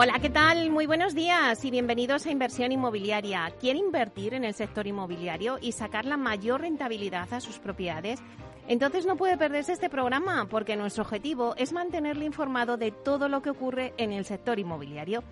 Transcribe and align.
Hola, 0.00 0.20
¿qué 0.20 0.30
tal? 0.30 0.70
Muy 0.70 0.86
buenos 0.86 1.12
días 1.12 1.64
y 1.64 1.72
bienvenidos 1.72 2.24
a 2.24 2.30
Inversión 2.30 2.70
Inmobiliaria. 2.70 3.52
¿Quiere 3.58 3.80
invertir 3.80 4.32
en 4.32 4.44
el 4.44 4.54
sector 4.54 4.86
inmobiliario 4.86 5.58
y 5.60 5.72
sacar 5.72 6.04
la 6.04 6.16
mayor 6.16 6.60
rentabilidad 6.60 7.34
a 7.34 7.40
sus 7.40 7.58
propiedades? 7.58 8.20
Entonces 8.68 9.06
no 9.06 9.16
puede 9.16 9.36
perderse 9.36 9.72
este 9.72 9.90
programa 9.90 10.46
porque 10.48 10.76
nuestro 10.76 11.02
objetivo 11.02 11.56
es 11.56 11.72
mantenerle 11.72 12.26
informado 12.26 12.76
de 12.76 12.92
todo 12.92 13.28
lo 13.28 13.42
que 13.42 13.50
ocurre 13.50 13.92
en 13.96 14.12
el 14.12 14.24
sector 14.24 14.60
inmobiliario. 14.60 15.24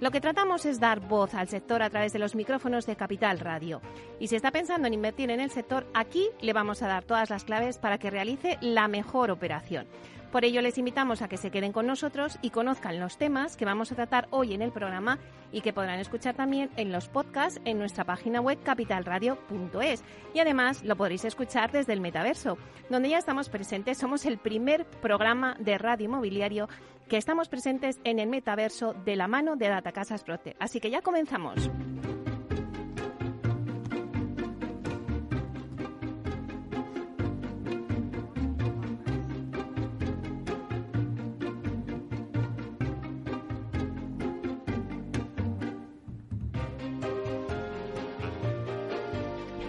Lo 0.00 0.10
que 0.10 0.20
tratamos 0.20 0.66
es 0.66 0.80
dar 0.80 0.98
voz 0.98 1.34
al 1.34 1.46
sector 1.46 1.80
a 1.80 1.90
través 1.90 2.12
de 2.12 2.18
los 2.18 2.34
micrófonos 2.34 2.86
de 2.86 2.96
Capital 2.96 3.38
Radio. 3.38 3.80
Y 4.18 4.26
si 4.26 4.34
está 4.34 4.50
pensando 4.50 4.88
en 4.88 4.94
invertir 4.94 5.30
en 5.30 5.38
el 5.38 5.50
sector, 5.50 5.86
aquí 5.94 6.28
le 6.40 6.52
vamos 6.52 6.82
a 6.82 6.88
dar 6.88 7.04
todas 7.04 7.30
las 7.30 7.44
claves 7.44 7.78
para 7.78 7.98
que 7.98 8.10
realice 8.10 8.58
la 8.62 8.88
mejor 8.88 9.30
operación. 9.30 9.86
Por 10.30 10.44
ello 10.44 10.60
les 10.60 10.76
invitamos 10.76 11.22
a 11.22 11.28
que 11.28 11.38
se 11.38 11.50
queden 11.50 11.72
con 11.72 11.86
nosotros 11.86 12.38
y 12.42 12.50
conozcan 12.50 13.00
los 13.00 13.16
temas 13.16 13.56
que 13.56 13.64
vamos 13.64 13.90
a 13.90 13.94
tratar 13.94 14.28
hoy 14.30 14.52
en 14.52 14.60
el 14.60 14.72
programa 14.72 15.18
y 15.52 15.62
que 15.62 15.72
podrán 15.72 15.98
escuchar 16.00 16.34
también 16.34 16.70
en 16.76 16.92
los 16.92 17.08
podcasts 17.08 17.60
en 17.64 17.78
nuestra 17.78 18.04
página 18.04 18.40
web 18.40 18.58
capitalradio.es. 18.62 20.04
Y 20.34 20.40
además 20.40 20.84
lo 20.84 20.96
podréis 20.96 21.24
escuchar 21.24 21.72
desde 21.72 21.94
el 21.94 22.02
metaverso, 22.02 22.58
donde 22.90 23.08
ya 23.08 23.18
estamos 23.18 23.48
presentes. 23.48 23.96
Somos 23.96 24.26
el 24.26 24.36
primer 24.36 24.84
programa 24.84 25.56
de 25.58 25.78
radio 25.78 26.04
inmobiliario 26.04 26.68
que 27.08 27.16
estamos 27.16 27.48
presentes 27.48 27.98
en 28.04 28.18
el 28.18 28.28
metaverso 28.28 28.92
de 28.92 29.16
la 29.16 29.28
mano 29.28 29.56
de 29.56 29.68
Data 29.68 29.92
Casas 29.92 30.24
Prote. 30.24 30.56
Así 30.60 30.78
que 30.78 30.90
ya 30.90 31.00
comenzamos. 31.00 31.70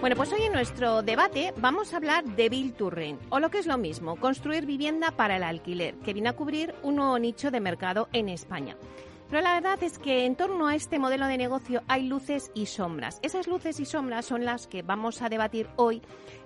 Bueno, 0.00 0.16
pues 0.16 0.32
hoy 0.32 0.40
en 0.40 0.54
nuestro 0.54 1.02
debate 1.02 1.52
vamos 1.58 1.92
a 1.92 1.98
hablar 1.98 2.24
de 2.24 2.48
Bill 2.48 2.72
Turren, 2.72 3.18
o 3.28 3.38
lo 3.38 3.50
que 3.50 3.58
es 3.58 3.66
lo 3.66 3.76
mismo, 3.76 4.16
construir 4.16 4.64
vivienda 4.64 5.10
para 5.10 5.36
el 5.36 5.42
alquiler, 5.42 5.94
que 5.96 6.14
viene 6.14 6.30
a 6.30 6.36
cubrir 6.36 6.74
un 6.82 6.96
nuevo 6.96 7.18
nicho 7.18 7.50
de 7.50 7.60
mercado 7.60 8.08
en 8.14 8.30
España. 8.30 8.78
Pero 9.28 9.42
la 9.42 9.52
verdad 9.52 9.82
es 9.82 9.98
que 9.98 10.24
en 10.24 10.36
torno 10.36 10.68
a 10.68 10.74
este 10.74 10.98
modelo 10.98 11.26
de 11.26 11.36
negocio 11.36 11.82
hay 11.86 12.08
luces 12.08 12.50
y 12.54 12.64
sombras. 12.64 13.20
Esas 13.20 13.46
luces 13.46 13.78
y 13.78 13.84
sombras 13.84 14.24
son 14.24 14.46
las 14.46 14.66
que 14.66 14.80
vamos 14.80 15.20
a 15.20 15.28
debatir 15.28 15.68
hoy 15.76 16.00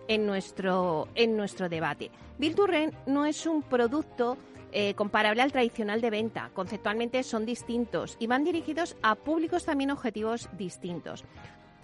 en 0.08 0.26
nuestro, 0.26 1.06
en 1.14 1.36
nuestro 1.36 1.68
debate. 1.68 2.10
Bill 2.38 2.56
Turren 2.56 2.90
no 3.06 3.24
es 3.24 3.46
un 3.46 3.62
producto 3.62 4.36
eh, 4.72 4.94
comparable 4.94 5.42
al 5.42 5.52
tradicional 5.52 6.00
de 6.00 6.10
venta. 6.10 6.50
Conceptualmente 6.54 7.22
son 7.22 7.46
distintos 7.46 8.16
y 8.18 8.26
van 8.26 8.42
dirigidos 8.42 8.96
a 9.00 9.14
públicos 9.14 9.64
también 9.64 9.92
objetivos 9.92 10.48
distintos. 10.58 11.24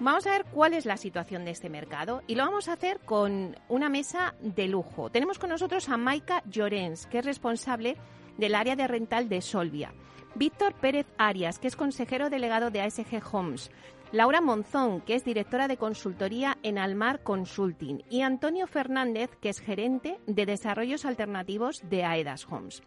Vamos 0.00 0.26
a 0.26 0.30
ver 0.30 0.46
cuál 0.46 0.72
es 0.72 0.86
la 0.86 0.96
situación 0.96 1.44
de 1.44 1.50
este 1.50 1.68
mercado 1.68 2.22
y 2.26 2.34
lo 2.34 2.46
vamos 2.46 2.68
a 2.68 2.72
hacer 2.72 3.00
con 3.00 3.54
una 3.68 3.90
mesa 3.90 4.34
de 4.40 4.66
lujo. 4.66 5.10
Tenemos 5.10 5.38
con 5.38 5.50
nosotros 5.50 5.90
a 5.90 5.98
Maika 5.98 6.42
Llorens, 6.46 7.04
que 7.04 7.18
es 7.18 7.24
responsable 7.26 7.98
del 8.38 8.54
área 8.54 8.76
de 8.76 8.88
rental 8.88 9.28
de 9.28 9.42
Solvia. 9.42 9.92
Víctor 10.34 10.72
Pérez 10.72 11.06
Arias, 11.18 11.58
que 11.58 11.68
es 11.68 11.76
consejero 11.76 12.30
delegado 12.30 12.70
de 12.70 12.80
ASG 12.80 13.20
Homes. 13.30 13.70
Laura 14.10 14.40
Monzón, 14.40 15.02
que 15.02 15.14
es 15.14 15.22
directora 15.22 15.68
de 15.68 15.76
consultoría 15.76 16.56
en 16.62 16.78
Almar 16.78 17.22
Consulting. 17.22 18.02
Y 18.08 18.22
Antonio 18.22 18.66
Fernández, 18.66 19.28
que 19.42 19.50
es 19.50 19.60
gerente 19.60 20.18
de 20.26 20.46
desarrollos 20.46 21.04
alternativos 21.04 21.82
de 21.90 22.04
AEDAS 22.04 22.46
Homes. 22.50 22.82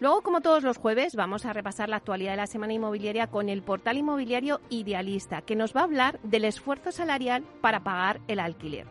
Luego, 0.00 0.22
como 0.22 0.40
todos 0.40 0.64
los 0.64 0.78
jueves, 0.78 1.14
vamos 1.14 1.46
a 1.46 1.52
repasar 1.52 1.88
la 1.88 1.96
actualidad 1.96 2.32
de 2.32 2.38
la 2.38 2.46
semana 2.46 2.72
inmobiliaria 2.72 3.28
con 3.28 3.48
el 3.48 3.62
portal 3.62 3.98
inmobiliario 3.98 4.60
Idealista, 4.68 5.42
que 5.42 5.54
nos 5.54 5.74
va 5.74 5.82
a 5.82 5.84
hablar 5.84 6.18
del 6.22 6.44
esfuerzo 6.44 6.90
salarial 6.90 7.44
para 7.60 7.84
pagar 7.84 8.20
el 8.26 8.40
alquiler. 8.40 8.86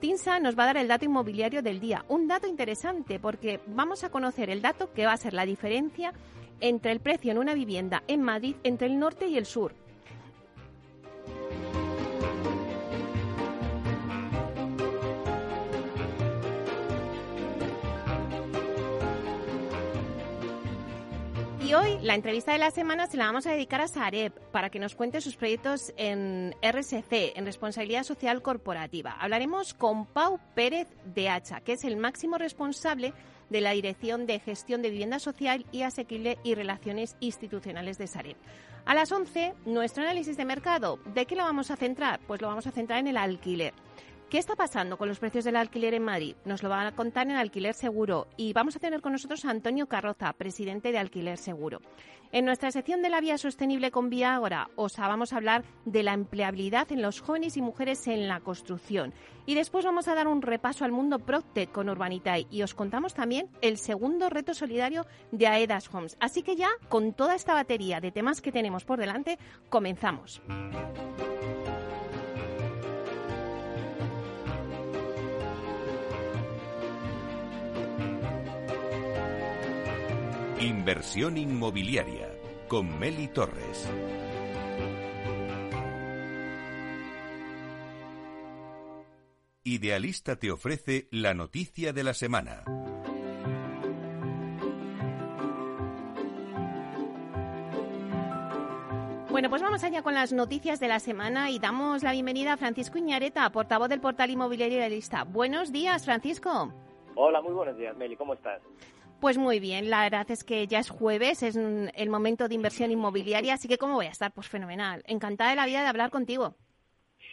Tinsa 0.00 0.40
nos 0.40 0.58
va 0.58 0.64
a 0.64 0.66
dar 0.66 0.76
el 0.78 0.88
dato 0.88 1.04
inmobiliario 1.04 1.62
del 1.62 1.78
día, 1.78 2.04
un 2.08 2.26
dato 2.26 2.46
interesante 2.46 3.20
porque 3.20 3.60
vamos 3.66 4.02
a 4.02 4.10
conocer 4.10 4.48
el 4.48 4.62
dato 4.62 4.92
que 4.92 5.04
va 5.04 5.12
a 5.12 5.18
ser 5.18 5.34
la 5.34 5.44
diferencia 5.44 6.12
entre 6.60 6.92
el 6.92 7.00
precio 7.00 7.30
en 7.32 7.38
una 7.38 7.54
vivienda 7.54 8.02
en 8.08 8.22
Madrid 8.22 8.56
entre 8.64 8.86
el 8.86 8.98
norte 8.98 9.28
y 9.28 9.36
el 9.36 9.46
sur. 9.46 9.74
Y 21.70 21.74
hoy 21.74 21.98
la 22.02 22.16
entrevista 22.16 22.50
de 22.50 22.58
la 22.58 22.72
semana 22.72 23.06
se 23.06 23.16
la 23.16 23.26
vamos 23.26 23.46
a 23.46 23.52
dedicar 23.52 23.80
a 23.80 23.86
Sareb 23.86 24.32
para 24.50 24.70
que 24.70 24.80
nos 24.80 24.96
cuente 24.96 25.20
sus 25.20 25.36
proyectos 25.36 25.92
en 25.96 26.52
RSC, 26.62 27.36
en 27.36 27.46
responsabilidad 27.46 28.02
social 28.02 28.42
corporativa. 28.42 29.12
Hablaremos 29.12 29.72
con 29.72 30.04
Pau 30.06 30.40
Pérez 30.56 30.88
de 31.04 31.28
Hacha, 31.28 31.60
que 31.60 31.74
es 31.74 31.84
el 31.84 31.96
máximo 31.96 32.38
responsable 32.38 33.12
de 33.50 33.60
la 33.60 33.70
Dirección 33.70 34.26
de 34.26 34.40
Gestión 34.40 34.82
de 34.82 34.90
Vivienda 34.90 35.20
Social 35.20 35.64
y 35.70 35.82
Asequible 35.82 36.38
y 36.42 36.56
Relaciones 36.56 37.14
Institucionales 37.20 37.98
de 37.98 38.08
Sareb. 38.08 38.36
A 38.84 38.92
las 38.96 39.12
11, 39.12 39.54
nuestro 39.64 40.02
análisis 40.02 40.36
de 40.36 40.44
mercado. 40.44 40.98
¿De 41.14 41.24
qué 41.24 41.36
lo 41.36 41.44
vamos 41.44 41.70
a 41.70 41.76
centrar? 41.76 42.18
Pues 42.26 42.42
lo 42.42 42.48
vamos 42.48 42.66
a 42.66 42.72
centrar 42.72 42.98
en 42.98 43.06
el 43.06 43.16
alquiler. 43.16 43.74
¿Qué 44.30 44.38
está 44.38 44.54
pasando 44.54 44.96
con 44.96 45.08
los 45.08 45.18
precios 45.18 45.44
del 45.44 45.56
alquiler 45.56 45.92
en 45.92 46.04
Madrid? 46.04 46.36
Nos 46.44 46.62
lo 46.62 46.68
van 46.68 46.86
a 46.86 46.94
contar 46.94 47.28
en 47.28 47.34
Alquiler 47.34 47.74
Seguro 47.74 48.28
y 48.36 48.52
vamos 48.52 48.76
a 48.76 48.78
tener 48.78 49.00
con 49.00 49.10
nosotros 49.10 49.44
a 49.44 49.50
Antonio 49.50 49.88
Carroza, 49.88 50.32
presidente 50.34 50.92
de 50.92 50.98
Alquiler 50.98 51.36
Seguro. 51.36 51.80
En 52.30 52.44
nuestra 52.44 52.70
sección 52.70 53.02
de 53.02 53.08
la 53.08 53.20
vía 53.20 53.38
sostenible 53.38 53.90
con 53.90 54.08
Vía 54.08 54.36
Agora 54.36 54.70
os 54.76 54.96
vamos 54.96 55.32
a 55.32 55.36
hablar 55.36 55.64
de 55.84 56.04
la 56.04 56.12
empleabilidad 56.12 56.92
en 56.92 57.02
los 57.02 57.20
jóvenes 57.20 57.56
y 57.56 57.60
mujeres 57.60 58.06
en 58.06 58.28
la 58.28 58.38
construcción. 58.38 59.12
Y 59.46 59.56
después 59.56 59.84
vamos 59.84 60.06
a 60.06 60.14
dar 60.14 60.28
un 60.28 60.42
repaso 60.42 60.84
al 60.84 60.92
mundo 60.92 61.18
Proctec 61.18 61.72
con 61.72 61.88
Urbanitae 61.88 62.46
y 62.52 62.62
os 62.62 62.72
contamos 62.72 63.14
también 63.14 63.48
el 63.62 63.78
segundo 63.78 64.30
reto 64.30 64.54
solidario 64.54 65.06
de 65.32 65.48
Aedas 65.48 65.92
Homes. 65.92 66.16
Así 66.20 66.44
que 66.44 66.54
ya, 66.54 66.68
con 66.88 67.14
toda 67.14 67.34
esta 67.34 67.52
batería 67.52 68.00
de 68.00 68.12
temas 68.12 68.40
que 68.40 68.52
tenemos 68.52 68.84
por 68.84 69.00
delante, 69.00 69.40
comenzamos. 69.70 70.40
Inversión 80.60 81.38
inmobiliaria 81.38 82.28
con 82.68 82.98
Meli 82.98 83.28
Torres. 83.28 83.90
Idealista 89.64 90.36
te 90.36 90.50
ofrece 90.50 91.08
la 91.12 91.32
noticia 91.32 91.94
de 91.94 92.04
la 92.04 92.12
semana. 92.12 92.64
Bueno, 99.30 99.48
pues 99.48 99.62
vamos 99.62 99.82
allá 99.82 100.02
con 100.02 100.12
las 100.12 100.34
noticias 100.34 100.78
de 100.78 100.88
la 100.88 101.00
semana 101.00 101.50
y 101.50 101.58
damos 101.58 102.02
la 102.02 102.12
bienvenida 102.12 102.52
a 102.52 102.56
Francisco 102.58 102.98
Iñareta, 102.98 103.50
portavoz 103.50 103.88
del 103.88 104.02
portal 104.02 104.28
inmobiliario 104.28 104.76
Idealista. 104.76 105.24
Buenos 105.24 105.72
días, 105.72 106.04
Francisco. 106.04 106.70
Hola, 107.14 107.40
muy 107.40 107.54
buenos 107.54 107.78
días, 107.78 107.96
Meli. 107.96 108.14
¿Cómo 108.14 108.34
estás? 108.34 108.60
Pues 109.20 109.36
muy 109.36 109.60
bien, 109.60 109.90
la 109.90 110.04
verdad 110.04 110.30
es 110.30 110.44
que 110.44 110.66
ya 110.66 110.78
es 110.78 110.88
jueves, 110.88 111.42
es 111.42 111.54
el 111.54 112.08
momento 112.08 112.48
de 112.48 112.54
inversión 112.54 112.90
inmobiliaria, 112.90 113.52
así 113.52 113.68
que 113.68 113.76
¿cómo 113.76 113.96
voy 113.96 114.06
a 114.06 114.10
estar? 114.10 114.32
Pues 114.32 114.48
fenomenal. 114.48 115.02
Encantada 115.06 115.50
de 115.50 115.56
la 115.56 115.66
vida 115.66 115.82
de 115.82 115.88
hablar 115.88 116.08
contigo. 116.08 116.54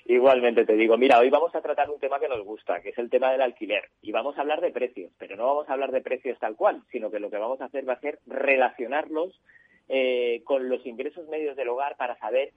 Igualmente 0.05 0.65
te 0.65 0.73
digo, 0.73 0.97
mira, 0.97 1.19
hoy 1.19 1.29
vamos 1.29 1.55
a 1.55 1.61
tratar 1.61 1.89
un 1.89 1.99
tema 1.99 2.19
que 2.19 2.27
nos 2.27 2.43
gusta, 2.43 2.81
que 2.81 2.89
es 2.89 2.97
el 2.97 3.09
tema 3.09 3.31
del 3.31 3.41
alquiler. 3.41 3.83
Y 4.01 4.11
vamos 4.11 4.37
a 4.37 4.41
hablar 4.41 4.59
de 4.59 4.71
precios, 4.71 5.13
pero 5.17 5.37
no 5.37 5.45
vamos 5.45 5.69
a 5.69 5.73
hablar 5.73 5.91
de 5.91 6.01
precios 6.01 6.37
tal 6.39 6.57
cual, 6.57 6.81
sino 6.91 7.09
que 7.09 7.19
lo 7.19 7.29
que 7.29 7.37
vamos 7.37 7.61
a 7.61 7.65
hacer 7.65 7.87
va 7.87 7.93
a 7.93 8.01
ser 8.01 8.19
relacionarlos 8.25 9.39
eh, 9.87 10.41
con 10.43 10.67
los 10.67 10.85
ingresos 10.85 11.27
medios 11.29 11.55
del 11.55 11.69
hogar 11.69 11.95
para 11.95 12.17
saber 12.19 12.51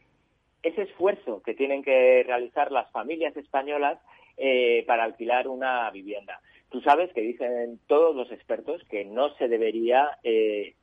ese 0.65 0.83
esfuerzo 0.83 1.41
que 1.43 1.55
tienen 1.55 1.85
que 1.85 2.25
realizar 2.27 2.73
las 2.73 2.91
familias 2.91 3.37
españolas 3.37 4.01
eh, 4.37 4.85
para 4.89 5.05
alquilar 5.05 5.47
una 5.47 5.89
vivienda. 5.93 6.41
Tú 6.71 6.81
sabes 6.83 7.13
que 7.13 7.21
dicen 7.21 7.81
todos 7.87 8.15
los 8.15 8.31
expertos 8.31 8.83
que 8.89 9.05
no 9.05 9.35
se 9.37 9.49
debería 9.49 10.19
eh, 10.23 10.75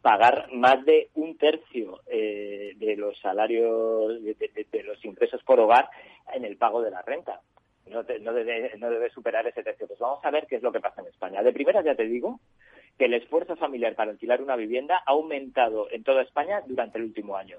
pagar 0.00 0.48
más 0.52 0.84
de 0.84 1.10
un 1.14 1.36
tercio 1.36 2.00
eh, 2.06 2.72
de 2.76 2.96
los 2.96 3.18
salarios, 3.20 4.22
de, 4.22 4.82
los 4.82 5.04
ingresos 5.04 5.42
por 5.44 5.60
hogar 5.60 5.88
en 6.32 6.44
el 6.44 6.56
pago 6.56 6.82
de 6.82 6.90
la 6.90 7.02
renta. 7.02 7.40
No, 7.86 8.02
no, 8.02 8.32
debe, 8.32 8.72
no 8.78 8.90
debe 8.90 9.10
superar 9.10 9.46
ese 9.46 9.62
tercio. 9.62 9.86
Pues 9.86 9.98
vamos 9.98 10.24
a 10.24 10.30
ver 10.30 10.46
qué 10.46 10.56
es 10.56 10.62
lo 10.62 10.72
que 10.72 10.80
pasa 10.80 11.02
en 11.02 11.08
España. 11.08 11.42
De 11.42 11.52
primera 11.52 11.82
ya 11.82 11.94
te 11.94 12.04
digo 12.04 12.40
que 12.98 13.06
el 13.06 13.14
esfuerzo 13.14 13.56
familiar 13.56 13.94
para 13.94 14.12
alquilar 14.12 14.40
una 14.40 14.56
vivienda 14.56 15.02
ha 15.04 15.10
aumentado 15.10 15.90
en 15.90 16.04
toda 16.04 16.22
España 16.22 16.62
durante 16.66 16.98
el 16.98 17.04
último 17.04 17.36
año. 17.36 17.58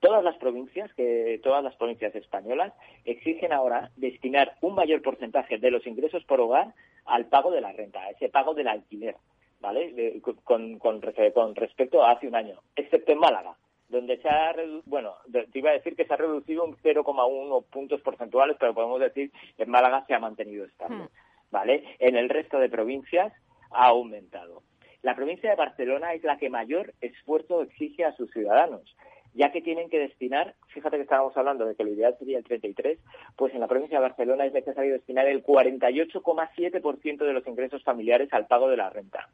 Todas 0.00 0.22
las 0.22 0.36
provincias, 0.36 0.92
que 0.94 1.40
todas 1.42 1.62
las 1.62 1.74
provincias 1.76 2.14
españolas 2.14 2.72
exigen 3.04 3.52
ahora 3.52 3.90
destinar 3.96 4.56
un 4.60 4.74
mayor 4.74 5.02
porcentaje 5.02 5.58
de 5.58 5.70
los 5.70 5.86
ingresos 5.86 6.24
por 6.24 6.40
hogar 6.40 6.72
al 7.06 7.26
pago 7.26 7.50
de 7.50 7.60
la 7.60 7.72
renta, 7.72 8.00
a 8.00 8.10
ese 8.10 8.28
pago 8.28 8.54
del 8.54 8.68
alquiler, 8.68 9.16
¿vale? 9.60 10.20
con, 10.44 10.78
con, 10.78 11.02
respecto 11.02 12.04
a 12.04 12.12
hace 12.12 12.28
un 12.28 12.34
año, 12.34 12.60
excepto 12.74 13.12
en 13.12 13.18
Málaga, 13.18 13.56
donde 13.88 14.18
se 14.18 14.28
ha 14.28 14.54
bueno, 14.84 15.14
te 15.30 15.58
iba 15.58 15.70
a 15.70 15.74
decir 15.74 15.94
que 15.94 16.04
se 16.04 16.12
ha 16.12 16.16
reducido 16.16 16.64
un 16.64 16.76
0,1 16.76 17.64
puntos 17.66 18.00
porcentuales, 18.02 18.56
pero 18.58 18.74
podemos 18.74 19.00
decir 19.00 19.30
que 19.56 19.62
en 19.62 19.70
Málaga 19.70 20.04
se 20.06 20.14
ha 20.14 20.18
mantenido 20.18 20.64
estable, 20.64 21.04
hmm. 21.04 21.08
¿vale? 21.50 21.84
En 21.98 22.16
el 22.16 22.28
resto 22.28 22.58
de 22.58 22.68
provincias 22.68 23.32
ha 23.70 23.86
aumentado. 23.86 24.62
La 25.02 25.14
provincia 25.14 25.50
de 25.50 25.56
Barcelona 25.56 26.14
es 26.14 26.24
la 26.24 26.36
que 26.36 26.50
mayor 26.50 26.92
esfuerzo 27.00 27.62
exige 27.62 28.04
a 28.04 28.16
sus 28.16 28.30
ciudadanos 28.32 28.96
ya 29.36 29.52
que 29.52 29.60
tienen 29.60 29.90
que 29.90 29.98
destinar, 29.98 30.54
fíjate 30.68 30.96
que 30.96 31.02
estábamos 31.02 31.36
hablando 31.36 31.66
de 31.66 31.74
que 31.74 31.84
lo 31.84 31.92
ideal 31.92 32.16
sería 32.18 32.38
el 32.38 32.44
33, 32.44 32.98
pues 33.36 33.54
en 33.54 33.60
la 33.60 33.68
provincia 33.68 33.98
de 33.98 34.02
Barcelona 34.02 34.46
es 34.46 34.52
necesario 34.54 34.94
destinar 34.94 35.26
el 35.26 35.44
48,7% 35.44 37.18
de 37.18 37.32
los 37.32 37.46
ingresos 37.46 37.84
familiares 37.84 38.32
al 38.32 38.46
pago 38.46 38.68
de 38.68 38.78
la 38.78 38.88
renta. 38.88 39.28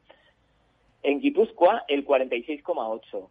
En 1.03 1.21
Guipúzcoa, 1.21 1.85
el 1.87 2.05
46,8%. 2.05 3.29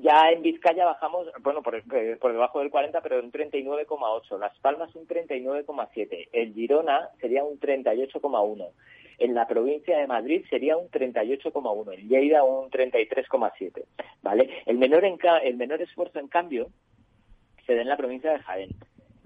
Ya 0.00 0.30
en 0.30 0.42
Vizcaya 0.42 0.84
bajamos, 0.84 1.26
bueno, 1.40 1.60
por, 1.60 1.74
eh, 1.74 2.16
por 2.20 2.32
debajo 2.32 2.60
del 2.60 2.70
40, 2.70 3.00
pero 3.00 3.18
un 3.18 3.32
39,8. 3.32 4.38
Las 4.38 4.56
Palmas 4.60 4.94
un 4.94 5.08
39,7. 5.08 6.28
El 6.32 6.54
Girona 6.54 7.08
sería 7.20 7.42
un 7.42 7.58
38,1. 7.58 8.70
En 9.18 9.34
la 9.34 9.48
provincia 9.48 9.98
de 9.98 10.06
Madrid 10.06 10.44
sería 10.48 10.76
un 10.76 10.88
38,1, 10.90 11.94
en 11.94 12.08
Lleida 12.08 12.44
un 12.44 12.70
33,7, 12.70 13.84
¿vale? 14.22 14.62
El 14.66 14.78
menor, 14.78 15.04
el 15.04 15.56
menor 15.56 15.82
esfuerzo, 15.82 16.20
en 16.20 16.28
cambio, 16.28 16.68
se 17.66 17.74
da 17.74 17.82
en 17.82 17.88
la 17.88 17.96
provincia 17.96 18.32
de 18.32 18.38
Jaén, 18.38 18.70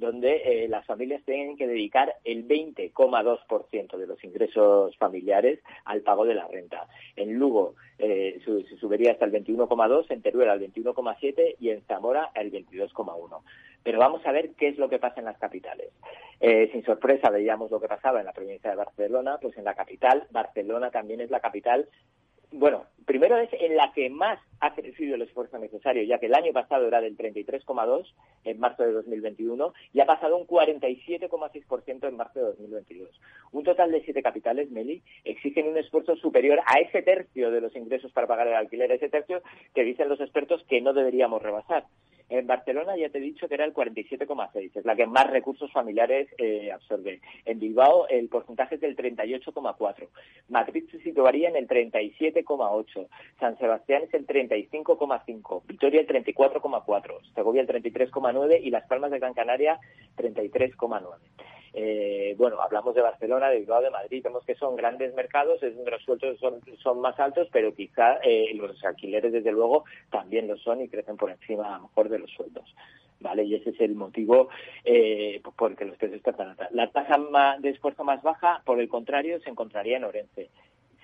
donde 0.03 0.43
eh, 0.45 0.69
las 0.69 0.85
familias 0.85 1.23
tienen 1.25 1.57
que 1.57 1.67
dedicar 1.67 2.17
el 2.25 2.47
20,2% 2.47 3.97
de 3.97 4.07
los 4.07 4.23
ingresos 4.25 4.97
familiares 4.99 5.61
al 5.85 6.03
pago 6.03 6.27
de 6.27 6.35
la 6.35 6.47
renta. 6.49 6.87
En 7.17 7.39
Lugo 7.39 7.77
eh, 7.99 8.41
se 8.45 8.77
subiría 8.77 9.13
hasta 9.13 9.25
el 9.25 9.33
21,2%, 9.33 10.07
en 10.11 10.21
Teruel 10.21 10.51
al 10.51 10.61
21,7% 10.61 11.57
y 11.61 11.71
en 11.71 11.83
Zamora 11.83 12.31
al 12.35 12.51
22,1%. 12.51 13.41
Pero 13.83 13.99
vamos 13.99 14.25
a 14.27 14.33
ver 14.33 14.51
qué 14.51 14.69
es 14.69 14.79
lo 14.79 14.89
que 14.89 14.99
pasa 14.99 15.21
en 15.21 15.27
las 15.27 15.39
capitales. 15.39 15.91
Eh, 16.41 16.69
sin 16.73 16.85
sorpresa 16.85 17.31
veíamos 17.31 17.71
lo 17.71 17.81
que 17.81 17.89
pasaba 17.89 18.21
en 18.21 18.27
la 18.27 18.33
provincia 18.33 18.71
de 18.71 18.77
Barcelona, 18.77 19.39
pues 19.41 19.57
en 19.57 19.65
la 19.65 19.75
capital, 19.75 20.27
Barcelona 20.31 20.91
también 20.91 21.21
es 21.21 21.31
la 21.31 21.41
capital 21.41 21.89
bueno, 22.53 22.87
primero 23.07 23.37
es 23.39 23.51
en 23.53 23.77
la 23.77 23.93
que 23.93 24.11
más 24.11 24.39
ha 24.61 24.75
crecido 24.75 25.17
el 25.17 25.23
esfuerzo 25.23 25.59
necesario, 25.59 26.03
ya 26.05 26.19
que 26.19 26.27
el 26.27 26.35
año 26.35 26.53
pasado 26.53 26.87
era 26.87 27.01
del 27.01 27.17
33,2 27.17 28.07
en 28.45 28.61
marzo 28.61 28.85
de 28.85 28.93
2021 28.93 29.73
y 29.93 30.01
ha 30.01 30.07
pasado 30.07 30.37
un 30.37 30.47
47,6% 30.47 32.09
en 32.09 32.17
marzo 32.17 32.39
de 32.39 32.47
2022. 32.47 33.21
Un 33.53 33.65
total 33.65 33.91
de 33.91 34.03
siete 34.03 34.23
capitales, 34.23 34.71
Meli, 34.71 35.03
exigen 35.25 35.69
un 35.69 35.79
esfuerzo 35.79 36.15
superior 36.17 36.61
a 36.67 36.79
ese 36.79 37.03
tercio 37.03 37.51
de 37.51 37.61
los 37.61 37.75
ingresos 37.75 38.13
para 38.13 38.27
pagar 38.27 38.47
el 38.47 38.55
alquiler, 38.55 38.93
ese 38.93 39.09
tercio 39.09 39.43
que 39.75 39.85
dicen 39.85 40.09
los 40.09 40.21
expertos 40.21 40.63
que 40.69 40.81
no 40.81 40.93
deberíamos 40.93 41.43
rebasar. 41.43 41.87
En 42.33 42.47
Barcelona 42.47 42.97
ya 42.97 43.11
te 43.11 43.19
he 43.19 43.21
dicho 43.21 43.47
que 43.47 43.57
era 43.57 43.67
el 43.67 43.75
47,6, 43.75 44.71
es 44.75 44.85
la 44.87 44.97
que 44.97 45.05
más 45.05 45.31
recursos 45.31 45.71
familiares 45.71 46.29
eh, 46.39 46.73
absorbe. 46.73 47.21
En 47.45 47.61
Bilbao 47.61 48.09
el 48.09 48.31
porcentaje 48.31 48.77
es 48.77 48.81
del 48.81 48.97
38,4. 48.97 50.09
Madrid 50.49 50.85
se 50.91 50.99
situaría 51.01 51.51
en 51.51 51.57
el 51.57 51.69
37,8. 51.69 53.07
San 53.39 53.59
Sebastián 53.59 54.05
es 54.05 54.15
el 54.15 54.27
35,5. 54.27 55.63
Vitoria 55.67 56.01
el 56.01 56.07
34,4. 56.07 57.35
Segovia 57.35 57.61
el 57.61 57.69
33,9 57.69 58.61
y 58.63 58.71
Las 58.71 58.87
Palmas 58.87 59.11
de 59.11 59.19
Gran 59.19 59.35
Canaria 59.35 59.79
33,9. 60.17 61.19
Eh, 61.75 62.35
bueno, 62.37 62.61
hablamos 62.61 62.95
de 62.95 63.01
Barcelona, 63.01 63.49
de 63.49 63.61
Bilbao, 63.61 63.81
de 63.81 63.91
Madrid, 63.91 64.23
vemos 64.23 64.45
que 64.45 64.55
son 64.55 64.77
grandes 64.77 65.15
mercados, 65.15 65.63
es 65.63 65.75
donde 65.75 65.91
los 65.91 66.03
sueldos 66.03 66.39
son, 66.39 67.01
más 67.01 67.19
altos, 67.19 67.49
pero 67.51 67.75
quizá 67.75 68.17
eh, 68.23 68.53
los 68.55 68.83
alquileres, 68.85 69.33
desde 69.33 69.53
luego, 69.53 69.85
también 70.11 70.49
lo 70.49 70.57
son 70.59 70.83
y 70.83 70.89
crecen 70.89 71.17
por 71.17 71.31
encima, 71.31 71.75
a 71.75 71.79
lo 71.79 71.85
mejor, 71.85 72.09
de 72.11 72.19
los 72.23 72.31
sueldos. 72.31 72.75
¿Vale? 73.21 73.45
Y 73.45 73.55
ese 73.55 73.71
es 73.71 73.81
el 73.81 73.95
motivo 73.95 74.49
eh, 74.85 75.41
por 75.57 75.71
el 75.71 75.77
que 75.77 75.85
los 75.85 75.97
precios 75.97 76.19
están 76.19 76.37
tan 76.37 76.49
altos. 76.51 76.67
La 76.73 76.91
tasa 76.91 77.21
de 77.61 77.69
esfuerzo 77.69 78.03
más 78.03 78.21
baja, 78.23 78.63
por 78.65 78.81
el 78.81 78.89
contrario, 78.89 79.39
se 79.41 79.51
encontraría 79.51 79.99
en 79.99 80.05
Orense 80.05 80.51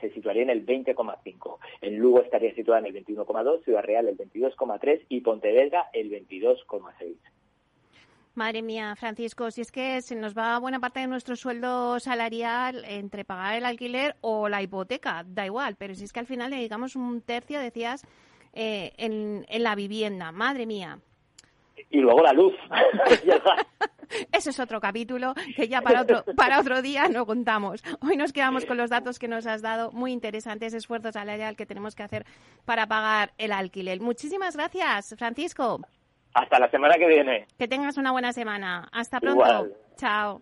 se 0.01 0.11
situaría 0.11 0.43
en 0.43 0.51
el 0.51 0.65
20,5. 0.65 1.59
En 1.81 1.99
Lugo 1.99 2.23
estaría 2.23 2.55
situada 2.55 2.81
en 2.81 2.87
el 2.87 3.05
21,2, 3.05 3.65
Ciudad 3.65 3.83
Real 3.83 4.09
el 4.09 4.17
22,3 4.17 5.07
y 5.09 5.21
Pontevedra 5.21 5.91
el 5.93 6.11
22,6. 6.11 7.17
Madre 8.35 8.63
mía, 8.63 8.95
Francisco, 8.95 9.51
si 9.51 9.63
es 9.63 9.73
que 9.73 10.01
se 10.01 10.15
nos 10.15 10.37
va 10.37 10.61
buena 10.61 10.79
parte 10.79 11.01
de 11.01 11.09
nuestro 11.09 11.35
sueldo 11.35 11.99
salarial 11.99 12.85
entre 12.87 13.25
pagar 13.25 13.57
el 13.57 13.65
alquiler 13.65 14.15
o 14.21 14.49
la 14.49 14.63
hipoteca, 14.63 15.25
da 15.27 15.45
igual, 15.45 15.75
pero 15.77 15.93
si 15.97 16.05
es 16.05 16.13
que 16.13 16.21
al 16.21 16.27
final 16.27 16.51
le 16.51 16.59
dedicamos 16.59 16.95
un 16.95 17.21
tercio, 17.21 17.59
decías, 17.59 18.07
eh, 18.53 18.93
en, 18.97 19.45
la 19.61 19.75
vivienda, 19.75 20.31
madre 20.31 20.67
mía. 20.67 21.01
Y 21.91 21.99
luego 21.99 22.23
la 22.23 22.33
luz. 22.33 22.55
Ese 24.33 24.51
es 24.51 24.61
otro 24.61 24.81
capítulo 24.81 25.35
que 25.55 25.69
ya 25.69 25.83
para 25.83 26.03
otro, 26.03 26.25
para 26.37 26.61
otro 26.61 26.81
día 26.81 27.09
no 27.09 27.27
contamos. 27.27 27.83
Hoy 28.01 28.17
nos 28.17 28.33
quedamos 28.33 28.65
con 28.65 28.77
los 28.77 28.91
datos 28.91 29.19
que 29.19 29.29
nos 29.29 29.47
has 29.47 29.63
dado, 29.63 29.93
muy 29.93 30.13
interesantes, 30.13 30.73
esfuerzo 30.75 31.13
salarial 31.13 31.57
que 31.57 31.67
tenemos 31.67 31.95
que 31.95 32.03
hacer 32.03 32.25
para 32.65 32.87
pagar 32.87 33.33
el 33.39 33.53
alquiler. 33.53 34.01
Muchísimas 34.01 34.57
gracias, 34.57 35.15
Francisco. 35.19 35.81
Hasta 36.35 36.59
la 36.59 36.71
semana 36.71 36.95
que 36.97 37.07
viene. 37.07 37.47
Que 37.59 37.69
tengas 37.69 37.97
una 37.97 38.13
buena 38.13 38.33
semana. 38.33 38.89
Hasta 38.93 39.21
pronto. 39.21 39.69
Chao. 39.97 40.41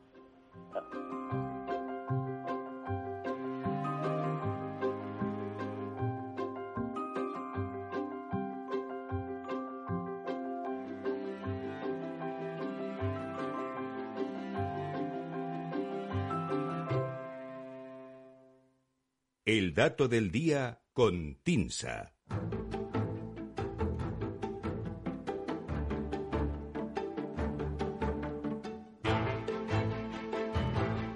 El 19.59 19.73
dato 19.73 20.07
del 20.07 20.31
día 20.31 20.83
con 20.93 21.37
Tinsa. 21.43 22.13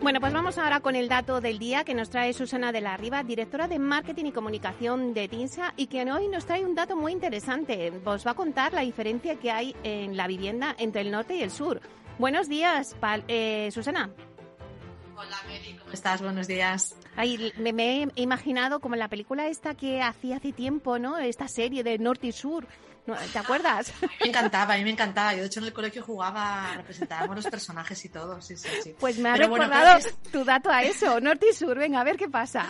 Bueno, 0.01 0.21
pues 0.21 0.33
vamos 0.33 0.57
ahora 0.57 0.81
con 0.81 0.97
el 0.97 1.07
dato 1.11 1.43
del 1.43 1.59
día 1.59 1.85
que 1.85 1.93
nos 1.93 2.09
trae 2.09 2.33
Susana 2.33 2.73
de 2.73 2.81
la 2.81 2.97
Riva, 2.97 3.23
directora 3.25 3.69
de 3.69 3.79
Marketing 3.79 4.25
y 4.25 4.33
Comunicación 4.33 5.13
de 5.13 5.29
TINSA, 5.29 5.75
y 5.77 5.89
que 5.89 6.11
hoy 6.11 6.29
nos 6.29 6.47
trae 6.47 6.65
un 6.65 6.75
dato 6.75 6.97
muy 6.97 7.13
interesante. 7.13 7.93
Os 8.07 8.27
va 8.27 8.31
a 8.31 8.35
contar 8.35 8.73
la 8.73 8.81
diferencia 8.81 9.37
que 9.37 9.51
hay 9.51 9.77
en 9.83 10.17
la 10.17 10.27
vivienda 10.27 10.75
entre 10.79 11.03
el 11.03 11.11
norte 11.11 11.37
y 11.37 11.43
el 11.43 11.51
sur. 11.51 11.83
Buenos 12.19 12.49
días, 12.49 12.97
eh, 13.29 13.69
Susana. 13.71 14.09
Hola, 15.15 15.37
Mary, 15.91 15.95
estás? 15.95 16.23
Buenos 16.23 16.47
días. 16.47 16.95
Ay, 17.17 17.53
me, 17.59 17.73
me, 17.73 18.05
he 18.15 18.23
imaginado 18.23 18.81
como 18.81 18.97
la 18.97 19.09
película 19.09 19.49
esta 19.49 19.75
que 19.75 20.01
hacía 20.03 20.37
hace 20.37 20.53
tiempo, 20.53 20.99
¿no? 20.99 21.19
Esta 21.19 21.49
serie 21.49 21.83
de 21.83 21.99
Norte 21.99 22.29
y 22.29 22.33
Sur. 22.33 22.67
¿Te 23.33 23.39
acuerdas? 23.39 23.93
Me 24.21 24.29
encantaba, 24.29 24.75
a 24.75 24.77
mí 24.77 24.85
me 24.85 24.91
encantaba. 24.91 25.33
Yo, 25.35 25.41
de 25.41 25.47
hecho, 25.47 25.61
en 25.61 25.67
el 25.67 25.73
colegio 25.73 26.03
jugaba, 26.03 26.75
representábamos 26.77 27.37
los 27.37 27.47
personajes 27.47 28.05
y 28.05 28.09
todo. 28.09 28.41
Sí, 28.41 28.57
sí, 28.57 28.69
sí. 28.83 28.95
Pues 28.99 29.19
me 29.19 29.31
ha 29.31 29.37
recordado 29.37 29.99
tu 30.33 30.45
dato 30.45 30.71
a 30.71 30.83
eso. 30.83 31.21
Norte 31.21 31.49
y 31.51 31.55
sur, 31.55 31.79
venga, 31.79 32.01
a 32.01 32.05
ver 32.05 32.17
qué 32.17 32.29
pasa. 32.29 32.67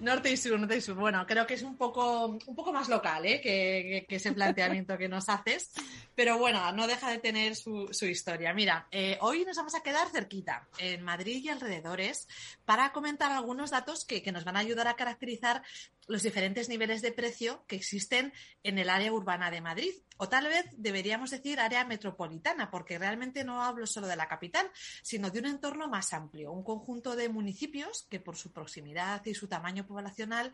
Norte 0.00 0.30
y 0.30 0.36
sur, 0.36 0.58
norte 0.58 0.76
y 0.76 0.80
sur. 0.80 0.96
Bueno, 0.96 1.24
creo 1.26 1.46
que 1.46 1.54
es 1.54 1.62
un 1.62 1.76
poco, 1.76 2.26
un 2.26 2.54
poco 2.54 2.72
más 2.72 2.88
local 2.88 3.24
¿eh? 3.24 3.40
que, 3.40 4.06
que, 4.08 4.16
ese 4.16 4.32
planteamiento 4.32 4.96
que 4.98 5.08
nos 5.08 5.28
haces. 5.28 5.70
Pero 6.14 6.38
bueno, 6.38 6.70
no 6.72 6.86
deja 6.86 7.10
de 7.10 7.18
tener 7.18 7.56
su, 7.56 7.88
su 7.92 8.06
historia. 8.06 8.52
Mira, 8.52 8.86
eh, 8.90 9.18
hoy 9.20 9.44
nos 9.44 9.56
vamos 9.56 9.74
a 9.74 9.82
quedar 9.82 10.08
cerquita, 10.08 10.66
en 10.78 11.02
Madrid 11.02 11.42
y 11.42 11.48
alrededores, 11.48 12.28
para 12.64 12.92
comentar 12.92 13.32
algunos 13.32 13.70
datos 13.70 14.04
que, 14.04 14.22
que 14.22 14.32
nos 14.32 14.44
van 14.44 14.56
a 14.56 14.60
ayudar 14.60 14.88
a 14.88 14.94
caracterizar 14.94 15.62
los 16.10 16.24
diferentes 16.24 16.68
niveles 16.68 17.02
de 17.02 17.12
precio 17.12 17.64
que 17.68 17.76
existen 17.76 18.32
en 18.64 18.78
el 18.78 18.90
área 18.90 19.12
urbana 19.12 19.50
de 19.50 19.60
Madrid. 19.60 19.92
O 20.16 20.28
tal 20.28 20.48
vez 20.48 20.66
deberíamos 20.76 21.30
decir 21.30 21.60
área 21.60 21.84
metropolitana, 21.84 22.68
porque 22.70 22.98
realmente 22.98 23.44
no 23.44 23.62
hablo 23.62 23.86
solo 23.86 24.08
de 24.08 24.16
la 24.16 24.28
capital, 24.28 24.68
sino 25.02 25.30
de 25.30 25.38
un 25.38 25.46
entorno 25.46 25.88
más 25.88 26.12
amplio, 26.12 26.52
un 26.52 26.64
conjunto 26.64 27.14
de 27.14 27.28
municipios 27.28 28.08
que 28.10 28.18
por 28.18 28.36
su 28.36 28.52
proximidad 28.52 29.24
y 29.24 29.34
su 29.34 29.46
tamaño 29.46 29.86
poblacional 29.86 30.52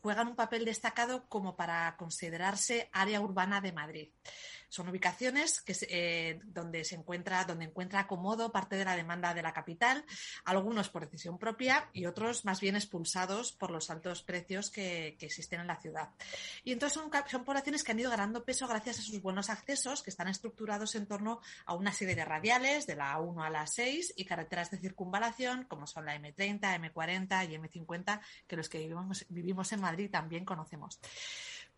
juegan 0.00 0.28
un 0.28 0.36
papel 0.36 0.66
destacado 0.66 1.26
como 1.28 1.56
para 1.56 1.96
considerarse 1.96 2.90
área 2.92 3.20
urbana 3.20 3.62
de 3.62 3.72
Madrid. 3.72 4.08
Son 4.68 4.88
ubicaciones 4.88 5.60
que, 5.60 5.76
eh, 5.88 6.40
donde 6.44 6.84
se 6.84 6.94
encuentra, 6.94 7.44
donde 7.44 7.64
encuentra 7.64 8.00
acomodo 8.00 8.52
parte 8.52 8.76
de 8.76 8.84
la 8.84 8.96
demanda 8.96 9.34
de 9.34 9.42
la 9.42 9.52
capital, 9.52 10.04
algunos 10.44 10.88
por 10.88 11.04
decisión 11.04 11.38
propia 11.38 11.88
y 11.92 12.06
otros 12.06 12.44
más 12.44 12.60
bien 12.60 12.76
expulsados 12.76 13.52
por 13.52 13.70
los 13.70 13.90
altos 13.90 14.22
precios 14.22 14.70
que, 14.70 15.16
que 15.18 15.26
existen 15.26 15.60
en 15.60 15.66
la 15.66 15.80
ciudad. 15.80 16.10
Y 16.64 16.72
entonces 16.72 17.00
son, 17.00 17.10
son, 17.28 17.44
poblaciones 17.44 17.82
que 17.84 17.92
han 17.92 18.00
ido 18.00 18.10
ganando 18.10 18.44
peso 18.44 18.66
gracias 18.68 18.98
a 18.98 19.02
sus 19.02 19.22
buenos 19.22 19.50
accesos, 19.50 20.02
que 20.02 20.10
están 20.10 20.28
estructurados 20.28 20.94
en 20.94 21.06
torno 21.06 21.40
a 21.66 21.74
una 21.74 21.92
serie 21.92 22.14
de 22.14 22.24
radiales, 22.24 22.86
de 22.86 22.96
la 22.96 23.18
1 23.18 23.42
a 23.42 23.50
la 23.50 23.66
6, 23.66 24.14
y 24.16 24.24
carreteras 24.24 24.70
de 24.70 24.78
circunvalación, 24.78 25.64
como 25.64 25.86
son 25.86 26.04
la 26.04 26.16
M30, 26.16 26.92
M40 26.92 27.50
y 27.50 27.56
M50, 27.56 28.20
que 28.46 28.56
los 28.56 28.68
que 28.68 28.78
vivimos, 28.78 29.24
vivimos 29.28 29.72
en 29.72 29.80
Madrid 29.80 30.10
también 30.10 30.44
conocemos. 30.44 31.00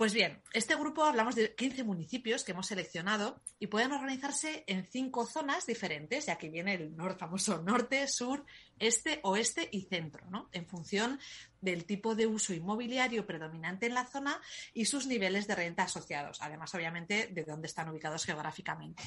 Pues 0.00 0.14
bien, 0.14 0.40
este 0.54 0.76
grupo 0.76 1.04
hablamos 1.04 1.34
de 1.34 1.54
15 1.54 1.84
municipios 1.84 2.42
que 2.42 2.52
hemos 2.52 2.68
seleccionado 2.68 3.38
y 3.58 3.66
pueden 3.66 3.92
organizarse 3.92 4.64
en 4.66 4.86
cinco 4.86 5.26
zonas 5.26 5.66
diferentes, 5.66 6.26
y 6.26 6.30
aquí 6.30 6.48
viene 6.48 6.72
el 6.72 6.96
famoso 7.18 7.60
norte, 7.60 8.08
sur, 8.08 8.46
este, 8.78 9.20
oeste 9.24 9.68
y 9.70 9.82
centro, 9.82 10.24
¿no? 10.30 10.48
En 10.52 10.66
función 10.66 11.20
del 11.60 11.84
tipo 11.84 12.14
de 12.14 12.26
uso 12.26 12.54
inmobiliario 12.54 13.26
predominante 13.26 13.86
en 13.86 13.94
la 13.94 14.06
zona 14.06 14.40
y 14.72 14.86
sus 14.86 15.06
niveles 15.06 15.46
de 15.46 15.54
renta 15.54 15.84
asociados, 15.84 16.38
además, 16.40 16.74
obviamente, 16.74 17.28
de 17.32 17.44
dónde 17.44 17.66
están 17.66 17.88
ubicados 17.88 18.24
geográficamente. 18.24 19.02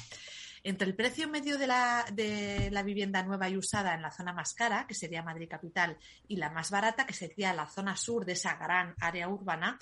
Entre 0.66 0.88
el 0.88 0.96
precio 0.96 1.28
medio 1.28 1.58
de 1.58 1.66
la, 1.66 2.06
de 2.10 2.70
la 2.70 2.82
vivienda 2.82 3.22
nueva 3.22 3.50
y 3.50 3.56
usada 3.58 3.94
en 3.94 4.00
la 4.00 4.10
zona 4.10 4.32
más 4.32 4.54
cara, 4.54 4.86
que 4.86 4.94
sería 4.94 5.22
Madrid 5.22 5.46
Capital, 5.46 5.98
y 6.26 6.36
la 6.36 6.48
más 6.48 6.70
barata, 6.70 7.04
que 7.04 7.12
sería 7.12 7.52
la 7.52 7.68
zona 7.68 7.96
sur 7.96 8.24
de 8.24 8.32
esa 8.32 8.56
gran 8.56 8.94
área 8.98 9.28
urbana, 9.28 9.78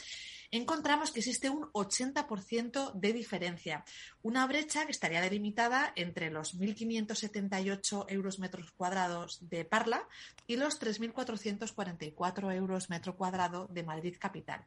encontramos 0.51 1.13
que 1.13 1.21
existe 1.21 1.51
un 1.51 1.71
80% 1.73 2.95
de 2.95 3.13
diferencia. 3.13 3.85
Una 4.23 4.45
brecha 4.49 4.85
que 4.85 4.91
estaría 4.91 5.21
delimitada 5.21 5.93
entre 5.95 6.31
los 6.31 6.59
1.578 6.59 8.07
euros 8.09 8.41
metros 8.41 8.73
cuadrados 8.73 9.39
de 9.49 9.65
Parla 9.65 10.09
y 10.49 10.57
los 10.57 10.81
3.444 10.81 12.55
euros 12.55 12.62
metro 12.89 13.17
cuadrado 13.17 13.69
de 13.69 13.83
Madrid 13.83 14.17
Capital. 14.19 14.65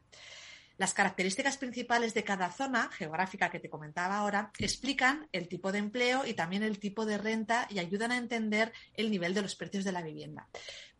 Las 0.78 0.92
características 0.92 1.56
principales 1.56 2.12
de 2.12 2.22
cada 2.22 2.52
zona 2.52 2.90
geográfica 2.92 3.50
que 3.50 3.60
te 3.60 3.70
comentaba 3.70 4.18
ahora 4.18 4.50
explican 4.58 5.26
el 5.32 5.48
tipo 5.48 5.72
de 5.72 5.78
empleo 5.78 6.26
y 6.26 6.34
también 6.34 6.62
el 6.62 6.78
tipo 6.78 7.06
de 7.06 7.16
renta 7.16 7.66
y 7.70 7.78
ayudan 7.78 8.12
a 8.12 8.18
entender 8.18 8.72
el 8.92 9.10
nivel 9.10 9.32
de 9.32 9.40
los 9.40 9.56
precios 9.56 9.84
de 9.84 9.92
la 9.92 10.02
vivienda. 10.02 10.48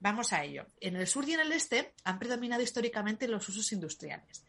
Vamos 0.00 0.32
a 0.32 0.44
ello. 0.44 0.66
En 0.80 0.96
el 0.96 1.06
sur 1.06 1.28
y 1.28 1.34
en 1.34 1.40
el 1.40 1.52
este 1.52 1.92
han 2.04 2.18
predominado 2.18 2.62
históricamente 2.62 3.28
los 3.28 3.46
usos 3.50 3.70
industriales. 3.72 4.46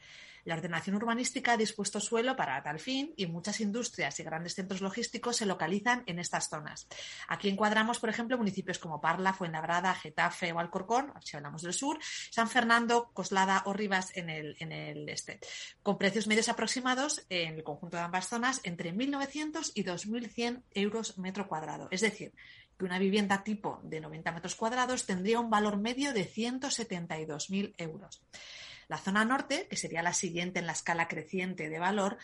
La 0.48 0.56
ordenación 0.56 0.96
urbanística 0.96 1.52
ha 1.52 1.58
dispuesto 1.58 2.00
suelo 2.00 2.38
para 2.38 2.64
tal 2.64 2.80
fin 2.80 3.14
y 3.18 3.28
muchas 3.28 3.60
industrias 3.60 4.18
y 4.22 4.24
grandes 4.24 4.56
centros 4.56 4.80
logísticos 4.80 5.36
se 5.36 5.46
localizan 5.46 6.04
en 6.06 6.20
estas 6.20 6.48
zonas. 6.48 6.88
Aquí 7.28 7.50
encuadramos, 7.50 8.00
por 8.00 8.08
ejemplo, 8.08 8.38
municipios 8.38 8.80
como 8.80 9.02
Parla, 9.02 9.34
Fuenlabrada, 9.34 9.94
Getafe 9.94 10.54
o 10.54 10.60
Alcorcón, 10.60 11.12
si 11.22 11.36
hablamos 11.36 11.64
del 11.64 11.74
sur, 11.74 12.00
San 12.32 12.48
Fernando, 12.48 13.10
Coslada 13.14 13.64
o 13.66 13.74
Rivas 13.74 14.16
en 14.16 14.30
el, 14.30 14.56
en 14.60 14.72
el 14.72 15.10
este, 15.10 15.42
con 15.84 15.98
precios 15.98 16.28
medios 16.28 16.48
aproximados 16.48 17.26
en 17.28 17.56
el 17.56 17.64
conjunto 17.66 17.98
de 17.98 18.04
ambas 18.04 18.30
zonas 18.30 18.62
entre 18.64 18.94
1.900 18.94 19.74
y 19.76 19.84
2.100 19.84 20.64
euros 20.76 21.18
metro 21.18 21.50
cuadrado. 21.50 21.90
Es 21.92 22.00
decir, 22.00 22.32
que 22.80 22.86
una 22.86 23.00
vivienda 23.00 23.44
tipo 23.44 23.82
de 23.84 24.00
90 24.00 24.32
metros 24.32 24.56
cuadrados 24.56 25.06
tendría 25.06 25.42
un 25.42 25.50
valor 25.50 25.76
medio 25.76 26.14
de 26.14 26.26
172.000 26.26 27.74
euros. 27.80 28.22
La 28.88 28.98
zona 28.98 29.26
norte, 29.26 29.68
que 29.70 29.76
sería 29.76 30.02
la 30.02 30.14
siguiente 30.14 30.60
en 30.60 30.66
la 30.66 30.72
escala 30.72 31.08
creciente 31.08 31.70
de 31.70 31.80
valor, 31.80 32.18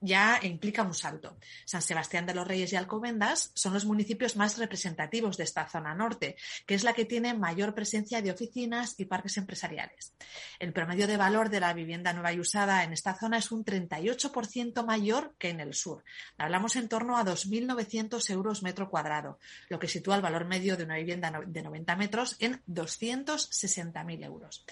ya 0.00 0.40
implica 0.42 0.82
un 0.82 0.94
salto. 0.94 1.36
San 1.64 1.82
Sebastián 1.82 2.26
de 2.26 2.34
los 2.34 2.46
Reyes 2.46 2.72
y 2.72 2.76
Alcobendas 2.76 3.52
son 3.54 3.74
los 3.74 3.84
municipios 3.84 4.36
más 4.36 4.58
representativos 4.58 5.36
de 5.36 5.44
esta 5.44 5.68
zona 5.68 5.94
norte, 5.94 6.36
que 6.66 6.74
es 6.74 6.84
la 6.84 6.94
que 6.94 7.04
tiene 7.04 7.34
mayor 7.34 7.74
presencia 7.74 8.22
de 8.22 8.30
oficinas 8.30 8.94
y 8.98 9.04
parques 9.04 9.36
empresariales. 9.36 10.14
El 10.58 10.72
promedio 10.72 11.06
de 11.06 11.16
valor 11.16 11.50
de 11.50 11.60
la 11.60 11.74
vivienda 11.74 12.12
nueva 12.12 12.32
y 12.32 12.40
usada 12.40 12.82
en 12.82 12.92
esta 12.92 13.14
zona 13.14 13.38
es 13.38 13.52
un 13.52 13.64
38% 13.64 14.84
mayor 14.84 15.34
que 15.38 15.50
en 15.50 15.60
el 15.60 15.74
sur. 15.74 16.02
Hablamos 16.38 16.76
en 16.76 16.88
torno 16.88 17.18
a 17.18 17.24
2.900 17.24 18.30
euros 18.30 18.62
metro 18.62 18.88
cuadrado, 18.88 19.38
lo 19.68 19.78
que 19.78 19.88
sitúa 19.88 20.16
el 20.16 20.22
valor 20.22 20.46
medio 20.46 20.76
de 20.76 20.84
una 20.84 20.96
vivienda 20.96 21.30
de 21.46 21.62
90 21.62 21.96
metros 21.96 22.36
en 22.38 22.62
260.000 22.66 24.24
euros. 24.24 24.64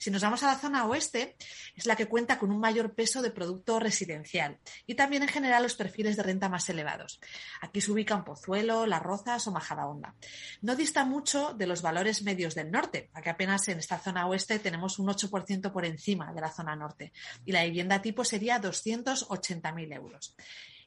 Si 0.00 0.10
nos 0.10 0.22
vamos 0.22 0.42
a 0.42 0.46
la 0.46 0.58
zona 0.58 0.86
oeste, 0.86 1.36
es 1.76 1.84
la 1.84 1.94
que 1.94 2.06
cuenta 2.06 2.38
con 2.38 2.50
un 2.50 2.58
mayor 2.58 2.94
peso 2.94 3.20
de 3.20 3.30
producto 3.30 3.78
residencial 3.78 4.58
y 4.86 4.94
también 4.94 5.22
en 5.22 5.28
general 5.28 5.62
los 5.62 5.74
perfiles 5.74 6.16
de 6.16 6.22
renta 6.22 6.48
más 6.48 6.66
elevados. 6.70 7.20
Aquí 7.60 7.82
se 7.82 7.92
ubican 7.92 8.24
Pozuelo, 8.24 8.86
Las 8.86 9.02
Rozas 9.02 9.46
o 9.46 9.52
Majadahonda. 9.52 10.14
No 10.62 10.74
dista 10.74 11.04
mucho 11.04 11.52
de 11.52 11.66
los 11.66 11.82
valores 11.82 12.22
medios 12.22 12.54
del 12.54 12.70
norte, 12.70 13.10
aquí 13.12 13.28
apenas 13.28 13.68
en 13.68 13.78
esta 13.78 13.98
zona 13.98 14.26
oeste 14.26 14.58
tenemos 14.58 14.98
un 14.98 15.08
8% 15.08 15.70
por 15.70 15.84
encima 15.84 16.32
de 16.32 16.40
la 16.40 16.50
zona 16.50 16.74
norte 16.74 17.12
y 17.44 17.52
la 17.52 17.64
vivienda 17.64 18.00
tipo 18.00 18.24
sería 18.24 18.58
280.000 18.58 19.94
euros. 19.94 20.34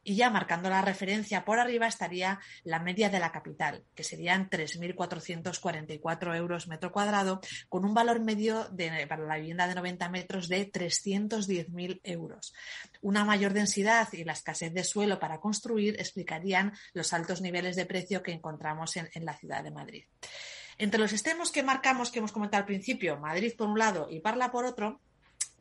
Y 0.03 0.15
ya 0.15 0.29
marcando 0.29 0.69
la 0.69 0.81
referencia 0.81 1.45
por 1.45 1.59
arriba 1.59 1.87
estaría 1.87 2.39
la 2.63 2.79
media 2.79 3.09
de 3.09 3.19
la 3.19 3.31
capital, 3.31 3.85
que 3.95 4.03
serían 4.03 4.49
3.444 4.49 6.35
euros 6.35 6.67
metro 6.67 6.91
cuadrado, 6.91 7.39
con 7.69 7.85
un 7.85 7.93
valor 7.93 8.19
medio 8.19 8.67
para 9.07 9.25
la 9.25 9.37
vivienda 9.37 9.67
de 9.67 9.75
90 9.75 10.09
metros 10.09 10.49
de 10.49 10.69
310.000 10.69 12.01
euros. 12.03 12.53
Una 13.01 13.23
mayor 13.23 13.53
densidad 13.53 14.09
y 14.11 14.25
la 14.25 14.33
escasez 14.33 14.73
de 14.73 14.83
suelo 14.83 15.19
para 15.19 15.39
construir 15.39 15.95
explicarían 15.99 16.73
los 16.93 17.13
altos 17.13 17.41
niveles 17.41 17.75
de 17.77 17.85
precio 17.85 18.21
que 18.21 18.33
encontramos 18.33 18.97
en, 18.97 19.09
en 19.13 19.23
la 19.23 19.37
ciudad 19.37 19.63
de 19.63 19.71
Madrid. 19.71 20.03
Entre 20.77 20.99
los 20.99 21.13
extremos 21.13 21.51
que 21.51 21.63
marcamos, 21.63 22.11
que 22.11 22.19
hemos 22.19 22.31
comentado 22.31 22.61
al 22.61 22.67
principio, 22.67 23.17
Madrid 23.17 23.53
por 23.57 23.67
un 23.67 23.79
lado 23.79 24.07
y 24.09 24.19
Parla 24.19 24.51
por 24.51 24.65
otro, 24.65 24.99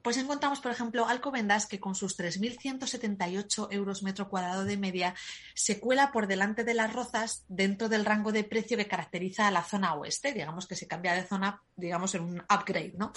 pues 0.02 0.16
encontramos, 0.16 0.60
por 0.60 0.72
ejemplo, 0.72 1.06
Alcobendas, 1.06 1.66
que 1.66 1.80
con 1.80 1.94
sus 1.94 2.18
3.178 2.18 3.68
euros 3.70 4.02
metro 4.02 4.28
cuadrado 4.28 4.64
de 4.64 4.76
media 4.76 5.14
se 5.54 5.80
cuela 5.80 6.12
por 6.12 6.26
delante 6.26 6.64
de 6.64 6.74
las 6.74 6.92
rozas 6.92 7.44
dentro 7.48 7.88
del 7.88 8.04
rango 8.04 8.32
de 8.32 8.44
precio 8.44 8.76
que 8.76 8.88
caracteriza 8.88 9.46
a 9.46 9.50
la 9.50 9.62
zona 9.62 9.94
oeste. 9.94 10.32
Digamos 10.32 10.66
que 10.66 10.76
se 10.76 10.88
cambia 10.88 11.14
de 11.14 11.24
zona, 11.24 11.62
digamos, 11.76 12.14
en 12.14 12.22
un 12.22 12.40
upgrade, 12.40 12.94
¿no? 12.96 13.12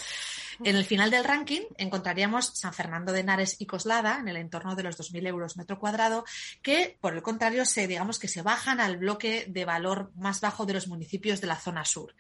En 0.63 0.75
el 0.75 0.86
final 0.86 1.12
del 1.12 1.25
ranking 1.25 1.63
encontraríamos 1.77 2.51
San 2.54 2.74
Fernando 2.74 3.12
de 3.12 3.22
Henares 3.22 3.58
y 3.60 3.65
Coslada, 3.65 4.20
en 4.20 4.27
el 4.27 4.38
entorno 4.38 4.75
de 4.75 4.84
los 4.84 4.98
2.000 4.98 5.27
euros 5.27 5.58
metro 5.58 5.80
cuadrado, 5.80 6.24
que, 6.62 6.98
por 7.01 7.13
el 7.13 7.22
contrario, 7.22 7.65
se, 7.65 7.88
digamos 7.88 8.20
que 8.20 8.27
se 8.27 8.42
bajan 8.42 8.80
al 8.80 8.98
bloque 8.98 9.46
de 9.50 9.65
valor 9.65 10.12
más 10.15 10.39
bajo 10.39 10.65
de 10.65 10.74
los 10.74 10.88
municipios 10.88 11.42
de 11.42 11.48
la 11.48 11.58
zona 11.58 11.84
sur. 11.84 12.15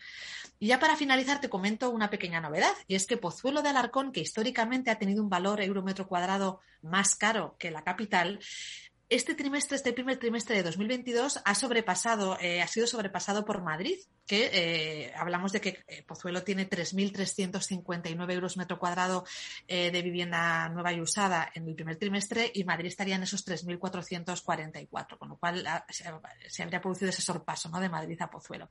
Y 0.57 0.67
ya 0.67 0.79
para 0.79 0.95
finalizar 0.95 1.41
te 1.41 1.49
comento 1.49 1.89
una 1.89 2.09
pequeña 2.09 2.41
novedad, 2.41 2.73
y 2.87 2.95
es 2.95 3.05
que 3.05 3.17
Pozuelo 3.17 3.61
de 3.61 3.69
Alarcón, 3.69 4.11
que 4.11 4.21
históricamente 4.21 4.54
ha 4.61 4.95
tenido 4.99 5.23
un 5.23 5.29
valor 5.29 5.61
euro 5.61 5.83
metro 5.83 6.07
cuadrado 6.07 6.61
más 6.81 7.15
caro 7.15 7.55
que 7.57 7.71
la 7.71 7.83
capital, 7.83 8.39
este 9.07 9.35
trimestre, 9.35 9.77
este 9.77 9.93
primer 9.93 10.17
trimestre 10.17 10.55
de 10.55 10.63
2022, 10.63 11.39
ha 11.45 11.53
sobrepasado, 11.53 12.39
eh, 12.39 12.63
ha 12.63 12.67
sido 12.67 12.87
sobrepasado 12.87 13.45
por 13.45 13.61
Madrid, 13.61 13.97
que 14.25 14.49
eh, 14.51 15.13
hablamos 15.15 15.51
de 15.51 15.61
que 15.61 15.83
eh, 15.87 16.01
Pozuelo 16.01 16.43
tiene 16.43 16.67
3.359 16.67 18.33
euros 18.33 18.57
metro 18.57 18.79
cuadrado 18.79 19.23
de 19.67 20.01
vivienda 20.01 20.67
nueva 20.69 20.91
y 20.91 21.01
usada 21.01 21.51
en 21.53 21.67
el 21.67 21.75
primer 21.75 21.97
trimestre 21.97 22.51
y 22.51 22.63
Madrid 22.63 22.87
estaría 22.87 23.15
en 23.15 23.23
esos 23.23 23.45
3.444, 23.45 25.19
con 25.19 25.29
lo 25.29 25.37
cual 25.37 25.63
ah, 25.67 25.85
se, 25.87 26.63
habría 26.63 26.81
producido 26.81 27.09
ese 27.09 27.21
sorpaso 27.21 27.69
¿no? 27.69 27.79
de 27.79 27.89
Madrid 27.89 28.19
a 28.19 28.29
Pozuelo. 28.31 28.69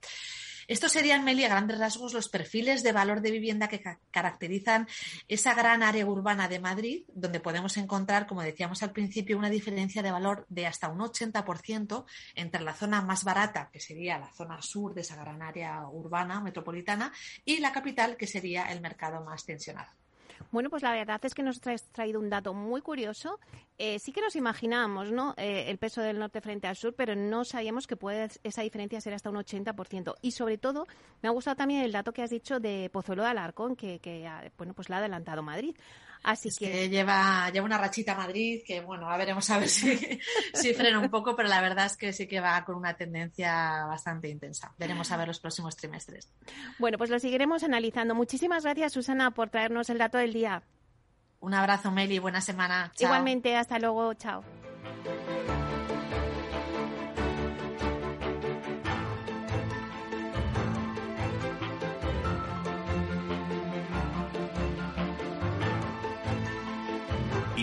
Estos 0.66 0.92
serían, 0.92 1.24
Meli, 1.24 1.44
a 1.44 1.48
grandes 1.48 1.78
rasgos, 1.78 2.14
los 2.14 2.28
perfiles 2.28 2.82
de 2.82 2.92
valor 2.92 3.20
de 3.20 3.30
vivienda 3.30 3.68
que 3.68 3.82
caracterizan 4.10 4.88
esa 5.28 5.54
gran 5.54 5.82
área 5.82 6.06
urbana 6.06 6.48
de 6.48 6.60
Madrid, 6.60 7.04
donde 7.12 7.40
podemos 7.40 7.76
encontrar, 7.76 8.26
como 8.26 8.42
decíamos 8.42 8.82
al 8.82 8.92
principio, 8.92 9.38
una 9.38 9.50
diferencia 9.50 10.02
de 10.02 10.10
valor 10.10 10.46
de 10.48 10.66
hasta 10.66 10.88
un 10.88 11.00
80% 11.00 12.04
entre 12.34 12.62
la 12.62 12.74
zona 12.74 13.02
más 13.02 13.24
barata, 13.24 13.70
que 13.72 13.80
sería 13.80 14.18
la 14.18 14.32
zona 14.32 14.60
sur 14.62 14.94
de 14.94 15.02
esa 15.02 15.16
gran 15.16 15.42
área 15.42 15.86
urbana 15.88 16.40
metropolitana, 16.40 17.12
y 17.44 17.58
la 17.58 17.72
capital, 17.72 18.16
que 18.16 18.26
sería 18.26 18.70
el 18.72 18.80
mercado 18.80 19.24
más 19.24 19.44
tensionado. 19.44 20.03
Bueno, 20.50 20.70
pues 20.70 20.82
la 20.82 20.92
verdad 20.92 21.20
es 21.24 21.34
que 21.34 21.42
nos 21.42 21.64
has 21.66 21.84
traído 21.90 22.20
un 22.20 22.30
dato 22.30 22.54
muy 22.54 22.80
curioso. 22.80 23.38
Eh, 23.78 23.98
sí 23.98 24.12
que 24.12 24.20
nos 24.20 24.36
imaginábamos 24.36 25.10
¿no? 25.10 25.34
Eh, 25.36 25.64
el 25.68 25.78
peso 25.78 26.00
del 26.00 26.18
norte 26.18 26.40
frente 26.40 26.66
al 26.66 26.76
sur, 26.76 26.94
pero 26.94 27.14
no 27.16 27.44
sabíamos 27.44 27.86
que 27.86 27.96
puede 27.96 28.28
esa 28.42 28.62
diferencia 28.62 29.00
ser 29.00 29.14
hasta 29.14 29.30
un 29.30 29.36
80%. 29.36 30.14
Y 30.22 30.32
sobre 30.32 30.58
todo, 30.58 30.86
me 31.22 31.28
ha 31.28 31.32
gustado 31.32 31.56
también 31.56 31.82
el 31.82 31.92
dato 31.92 32.12
que 32.12 32.22
has 32.22 32.30
dicho 32.30 32.60
de 32.60 32.90
Pozuelo 32.92 33.22
de 33.22 33.28
Alarcón, 33.30 33.76
que, 33.76 33.98
que 34.00 34.28
bueno, 34.56 34.74
pues 34.74 34.88
la 34.88 34.96
ha 34.96 34.98
adelantado 35.00 35.42
Madrid. 35.42 35.76
Así 36.24 36.50
que... 36.58 36.88
lleva, 36.88 37.50
lleva 37.50 37.66
una 37.66 37.76
rachita 37.76 38.12
a 38.12 38.16
Madrid 38.16 38.62
que, 38.66 38.80
bueno, 38.80 39.10
a 39.10 39.16
veremos 39.18 39.48
a 39.50 39.58
ver 39.58 39.68
si, 39.68 39.96
si 40.54 40.72
frena 40.72 40.98
un 40.98 41.10
poco, 41.10 41.36
pero 41.36 41.48
la 41.48 41.60
verdad 41.60 41.84
es 41.84 41.96
que 41.96 42.12
sí 42.14 42.26
que 42.26 42.40
va 42.40 42.64
con 42.64 42.76
una 42.76 42.94
tendencia 42.94 43.84
bastante 43.86 44.28
intensa. 44.28 44.72
Veremos 44.78 45.12
a 45.12 45.18
ver 45.18 45.28
los 45.28 45.38
próximos 45.38 45.76
trimestres. 45.76 46.32
Bueno, 46.78 46.96
pues 46.96 47.10
lo 47.10 47.18
seguiremos 47.18 47.62
analizando. 47.62 48.14
Muchísimas 48.14 48.64
gracias, 48.64 48.94
Susana, 48.94 49.32
por 49.32 49.50
traernos 49.50 49.90
el 49.90 49.98
dato 49.98 50.16
del 50.16 50.32
día. 50.32 50.62
Un 51.40 51.52
abrazo, 51.52 51.90
Meli. 51.90 52.18
Buena 52.18 52.40
semana. 52.40 52.90
Igualmente, 52.98 53.54
hasta 53.54 53.78
luego. 53.78 54.14
Chao. 54.14 54.42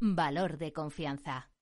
Valor 0.00 0.58
de 0.58 0.72
confianza. 0.72 1.53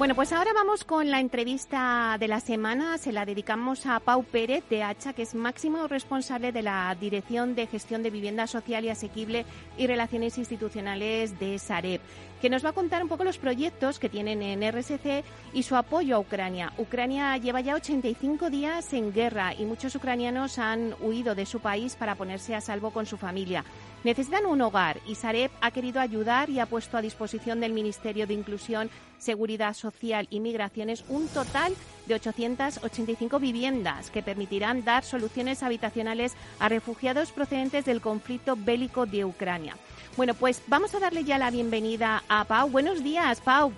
Bueno, 0.00 0.14
pues 0.14 0.32
ahora 0.32 0.54
vamos 0.54 0.84
con 0.84 1.10
la 1.10 1.20
entrevista 1.20 2.16
de 2.18 2.26
la 2.26 2.40
semana. 2.40 2.96
Se 2.96 3.12
la 3.12 3.26
dedicamos 3.26 3.84
a 3.84 4.00
Pau 4.00 4.24
Pérez 4.24 4.64
de 4.70 4.82
Hacha, 4.82 5.12
que 5.12 5.20
es 5.20 5.34
máximo 5.34 5.88
responsable 5.88 6.52
de 6.52 6.62
la 6.62 6.96
Dirección 6.98 7.54
de 7.54 7.66
Gestión 7.66 8.02
de 8.02 8.08
Vivienda 8.08 8.46
Social 8.46 8.82
y 8.82 8.88
Asequible 8.88 9.44
y 9.76 9.86
Relaciones 9.86 10.38
Institucionales 10.38 11.38
de 11.38 11.58
Sareb, 11.58 12.00
que 12.40 12.48
nos 12.48 12.64
va 12.64 12.70
a 12.70 12.72
contar 12.72 13.02
un 13.02 13.10
poco 13.10 13.24
los 13.24 13.36
proyectos 13.36 13.98
que 13.98 14.08
tienen 14.08 14.40
en 14.40 14.62
RSC 14.72 15.22
y 15.52 15.64
su 15.64 15.76
apoyo 15.76 16.16
a 16.16 16.20
Ucrania. 16.20 16.72
Ucrania 16.78 17.36
lleva 17.36 17.60
ya 17.60 17.74
85 17.74 18.48
días 18.48 18.94
en 18.94 19.12
guerra 19.12 19.52
y 19.52 19.66
muchos 19.66 19.94
ucranianos 19.94 20.58
han 20.58 20.94
huido 21.02 21.34
de 21.34 21.44
su 21.44 21.60
país 21.60 21.94
para 21.94 22.14
ponerse 22.14 22.54
a 22.54 22.62
salvo 22.62 22.90
con 22.90 23.04
su 23.04 23.18
familia. 23.18 23.66
Necesitan 24.02 24.46
un 24.46 24.62
hogar 24.62 24.98
y 25.06 25.14
Sareb 25.14 25.50
ha 25.60 25.70
querido 25.72 26.00
ayudar 26.00 26.48
y 26.48 26.58
ha 26.58 26.64
puesto 26.64 26.96
a 26.96 27.02
disposición 27.02 27.60
del 27.60 27.74
Ministerio 27.74 28.26
de 28.26 28.32
Inclusión, 28.32 28.88
Seguridad 29.18 29.74
Social 29.74 30.26
y 30.30 30.40
Migraciones 30.40 31.04
un 31.08 31.28
total 31.28 31.74
de 32.06 32.14
885 32.14 33.38
viviendas 33.38 34.10
que 34.10 34.22
permitirán 34.22 34.84
dar 34.84 35.04
soluciones 35.04 35.62
habitacionales 35.62 36.34
a 36.58 36.70
refugiados 36.70 37.30
procedentes 37.30 37.84
del 37.84 38.00
conflicto 38.00 38.56
bélico 38.56 39.04
de 39.04 39.26
Ucrania. 39.26 39.76
Bueno, 40.16 40.32
pues 40.32 40.62
vamos 40.66 40.94
a 40.94 40.98
darle 40.98 41.24
ya 41.24 41.36
la 41.36 41.50
bienvenida 41.50 42.22
a 42.26 42.44
Pau. 42.44 42.70
Buenos 42.70 43.04
días, 43.04 43.42
Pau. 43.42 43.70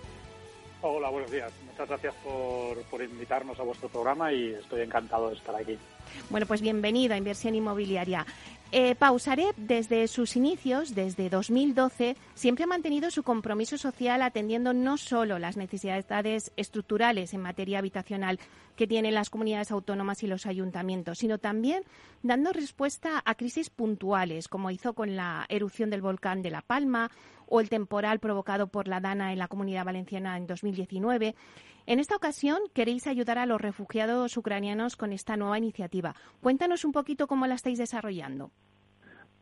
Hola, 0.82 1.10
buenos 1.10 1.32
días. 1.32 1.52
Muchas 1.66 1.88
gracias 1.88 2.14
por, 2.22 2.80
por 2.84 3.02
invitarnos 3.02 3.58
a 3.58 3.64
vuestro 3.64 3.88
programa 3.88 4.32
y 4.32 4.52
estoy 4.52 4.82
encantado 4.82 5.30
de 5.30 5.36
estar 5.36 5.56
aquí. 5.56 5.76
Bueno, 6.30 6.46
pues 6.46 6.60
bienvenido 6.60 7.14
a 7.14 7.18
Inversión 7.18 7.54
Inmobiliaria. 7.54 8.26
Eh, 8.74 8.94
Pausarep, 8.94 9.54
desde 9.58 10.08
sus 10.08 10.34
inicios, 10.34 10.94
desde 10.94 11.28
2012, 11.28 12.16
siempre 12.34 12.64
ha 12.64 12.66
mantenido 12.66 13.10
su 13.10 13.22
compromiso 13.22 13.76
social 13.76 14.22
atendiendo 14.22 14.72
no 14.72 14.96
solo 14.96 15.38
las 15.38 15.58
necesidades 15.58 16.52
estructurales 16.56 17.34
en 17.34 17.42
materia 17.42 17.80
habitacional 17.80 18.40
que 18.74 18.86
tienen 18.86 19.12
las 19.12 19.28
comunidades 19.28 19.70
autónomas 19.70 20.22
y 20.22 20.26
los 20.26 20.46
ayuntamientos, 20.46 21.18
sino 21.18 21.36
también 21.36 21.82
dando 22.22 22.50
respuesta 22.50 23.20
a 23.22 23.34
crisis 23.34 23.68
puntuales, 23.68 24.48
como 24.48 24.70
hizo 24.70 24.94
con 24.94 25.16
la 25.16 25.44
erupción 25.50 25.90
del 25.90 26.00
volcán 26.00 26.40
de 26.40 26.50
La 26.50 26.62
Palma 26.62 27.10
o 27.52 27.60
el 27.60 27.68
temporal 27.68 28.18
provocado 28.18 28.68
por 28.68 28.88
la 28.88 29.00
Dana 29.00 29.30
en 29.30 29.38
la 29.38 29.46
Comunidad 29.46 29.84
Valenciana 29.84 30.38
en 30.38 30.46
2019. 30.46 31.34
En 31.84 32.00
esta 32.00 32.16
ocasión 32.16 32.58
queréis 32.72 33.06
ayudar 33.06 33.36
a 33.36 33.44
los 33.44 33.60
refugiados 33.60 34.38
ucranianos 34.38 34.96
con 34.96 35.12
esta 35.12 35.36
nueva 35.36 35.58
iniciativa. 35.58 36.14
Cuéntanos 36.40 36.86
un 36.86 36.92
poquito 36.92 37.26
cómo 37.26 37.46
la 37.46 37.54
estáis 37.54 37.76
desarrollando. 37.76 38.50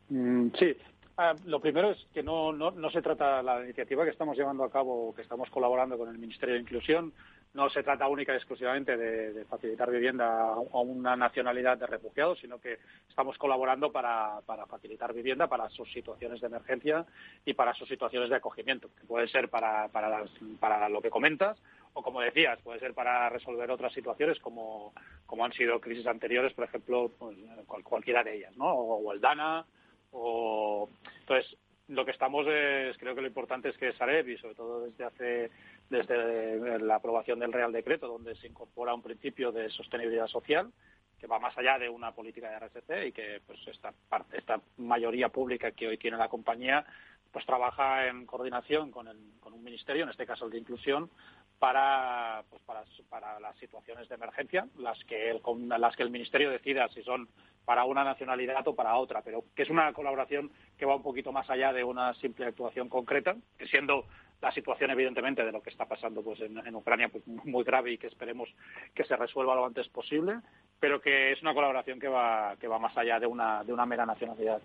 Mm, 0.09 0.49
sí, 0.59 0.75
ah, 1.15 1.33
lo 1.45 1.61
primero 1.61 1.91
es 1.91 2.05
que 2.13 2.21
no, 2.21 2.51
no, 2.51 2.71
no, 2.71 2.91
se 2.91 3.01
trata 3.01 3.41
la 3.41 3.63
iniciativa 3.63 4.03
que 4.03 4.09
estamos 4.09 4.35
llevando 4.35 4.65
a 4.65 4.69
cabo, 4.69 5.15
que 5.15 5.21
estamos 5.21 5.49
colaborando 5.49 5.97
con 5.97 6.09
el 6.09 6.17
Ministerio 6.17 6.55
de 6.55 6.61
Inclusión, 6.61 7.13
no 7.53 7.69
se 7.69 7.83
trata 7.83 8.07
única 8.07 8.33
y 8.33 8.37
exclusivamente 8.37 8.95
de, 8.95 9.45
facilitar 9.45 9.91
vivienda 9.91 10.53
a 10.53 10.79
una 10.79 11.15
nacionalidad 11.15 11.77
de 11.77 11.87
refugiados, 11.87 12.39
sino 12.39 12.59
que 12.59 12.79
estamos 13.09 13.37
colaborando 13.37 13.91
para, 13.91 14.39
para, 14.45 14.65
facilitar 14.65 15.13
vivienda 15.13 15.47
para 15.47 15.69
sus 15.69 15.91
situaciones 15.91 16.39
de 16.39 16.47
emergencia 16.47 17.05
y 17.45 17.53
para 17.53 17.73
sus 17.73 17.89
situaciones 17.89 18.29
de 18.29 18.37
acogimiento, 18.37 18.89
que 18.99 19.05
puede 19.05 19.27
ser 19.27 19.49
para, 19.49 19.89
para, 19.89 20.23
para 20.59 20.87
lo 20.87 21.01
que 21.01 21.09
comentas, 21.09 21.57
o 21.93 22.01
como 22.01 22.21
decías, 22.21 22.59
puede 22.61 22.79
ser 22.79 22.93
para 22.93 23.29
resolver 23.29 23.69
otras 23.69 23.93
situaciones 23.93 24.39
como, 24.39 24.93
como 25.25 25.43
han 25.43 25.53
sido 25.53 25.81
crisis 25.81 26.07
anteriores, 26.07 26.53
por 26.53 26.63
ejemplo, 26.63 27.11
pues, 27.19 27.37
cualquiera 27.83 28.23
de 28.23 28.37
ellas, 28.37 28.55
¿no? 28.55 28.73
O, 28.73 29.17
DANA, 29.17 29.65
o... 30.11 30.89
Entonces, 31.19 31.57
lo 31.89 32.05
que 32.05 32.11
estamos 32.11 32.47
es, 32.47 32.97
creo 32.97 33.13
que 33.13 33.21
lo 33.21 33.27
importante 33.27 33.69
es 33.69 33.77
que 33.77 33.91
Sareb, 33.93 34.29
y 34.29 34.37
sobre 34.37 34.55
todo 34.55 34.85
desde 34.85 35.03
hace, 35.03 35.51
desde 35.91 36.79
la 36.79 36.95
aprobación 36.95 37.37
del 37.39 37.53
Real 37.53 37.71
Decreto, 37.71 38.07
donde 38.07 38.35
se 38.35 38.47
incorpora 38.47 38.93
un 38.93 39.01
principio 39.01 39.51
de 39.51 39.69
sostenibilidad 39.69 40.27
social, 40.27 40.71
que 41.19 41.27
va 41.27 41.37
más 41.37 41.55
allá 41.57 41.77
de 41.77 41.89
una 41.89 42.13
política 42.13 42.49
de 42.49 42.59
RSC 42.59 43.07
y 43.07 43.11
que 43.11 43.41
pues 43.45 43.59
esta 43.67 43.93
parte, 44.09 44.37
esta 44.37 44.59
mayoría 44.77 45.29
pública 45.29 45.71
que 45.71 45.87
hoy 45.87 45.97
tiene 45.97 46.17
la 46.17 46.29
compañía 46.29 46.83
pues 47.31 47.45
trabaja 47.45 48.07
en 48.07 48.25
coordinación 48.25 48.91
con, 48.91 49.07
con 49.39 49.53
un 49.53 49.63
ministerio, 49.63 50.03
en 50.03 50.09
este 50.09 50.25
caso 50.25 50.45
el 50.45 50.51
de 50.51 50.57
inclusión, 50.57 51.09
para, 51.59 52.43
pues 52.49 52.61
para, 52.63 52.83
para 53.07 53.39
las 53.39 53.55
situaciones 53.57 54.09
de 54.09 54.15
emergencia, 54.15 54.67
las 54.77 54.97
que, 55.05 55.29
el, 55.29 55.41
las 55.77 55.95
que 55.95 56.03
el 56.03 56.09
Ministerio 56.09 56.49
decida 56.49 56.89
si 56.89 57.03
son 57.03 57.29
para 57.63 57.85
una 57.85 58.03
nacionalidad 58.03 58.67
o 58.67 58.75
para 58.75 58.97
otra, 58.97 59.21
pero 59.21 59.45
que 59.55 59.63
es 59.63 59.69
una 59.69 59.93
colaboración 59.93 60.51
que 60.77 60.85
va 60.85 60.95
un 60.95 61.03
poquito 61.03 61.31
más 61.31 61.49
allá 61.49 61.71
de 61.71 61.83
una 61.83 62.13
simple 62.15 62.47
actuación 62.47 62.89
concreta, 62.89 63.35
que 63.57 63.67
siendo 63.67 64.07
la 64.41 64.51
situación 64.51 64.91
evidentemente 64.91 65.45
de 65.45 65.51
lo 65.51 65.61
que 65.61 65.69
está 65.69 65.85
pasando 65.85 66.23
pues 66.23 66.41
en, 66.41 66.57
en 66.57 66.75
Ucrania 66.75 67.09
pues 67.09 67.25
muy 67.27 67.63
grave 67.63 67.93
y 67.93 67.97
que 67.97 68.07
esperemos 68.07 68.49
que 68.93 69.03
se 69.03 69.15
resuelva 69.15 69.55
lo 69.55 69.65
antes 69.65 69.87
posible, 69.89 70.39
pero 70.79 70.99
que 70.99 71.31
es 71.31 71.41
una 71.41 71.53
colaboración 71.53 71.99
que 71.99 72.07
va 72.07 72.55
que 72.59 72.67
va 72.67 72.79
más 72.79 72.97
allá 72.97 73.19
de 73.19 73.27
una 73.27 73.63
de 73.63 73.73
una 73.73 73.85
mera 73.85 74.05
nacionalidad. 74.05 74.61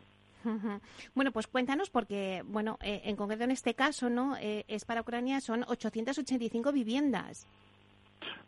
Bueno, 1.15 1.33
pues 1.33 1.47
cuéntanos, 1.47 1.91
porque, 1.91 2.43
bueno, 2.47 2.79
eh, 2.83 3.01
en 3.05 3.17
concreto 3.17 3.45
en 3.45 3.51
este 3.51 3.75
caso, 3.75 4.09
¿no? 4.09 4.37
Eh, 4.37 4.65
es 4.69 4.85
para 4.85 5.01
Ucrania, 5.01 5.41
son 5.41 5.65
885 5.67 6.73
viviendas. 6.73 7.47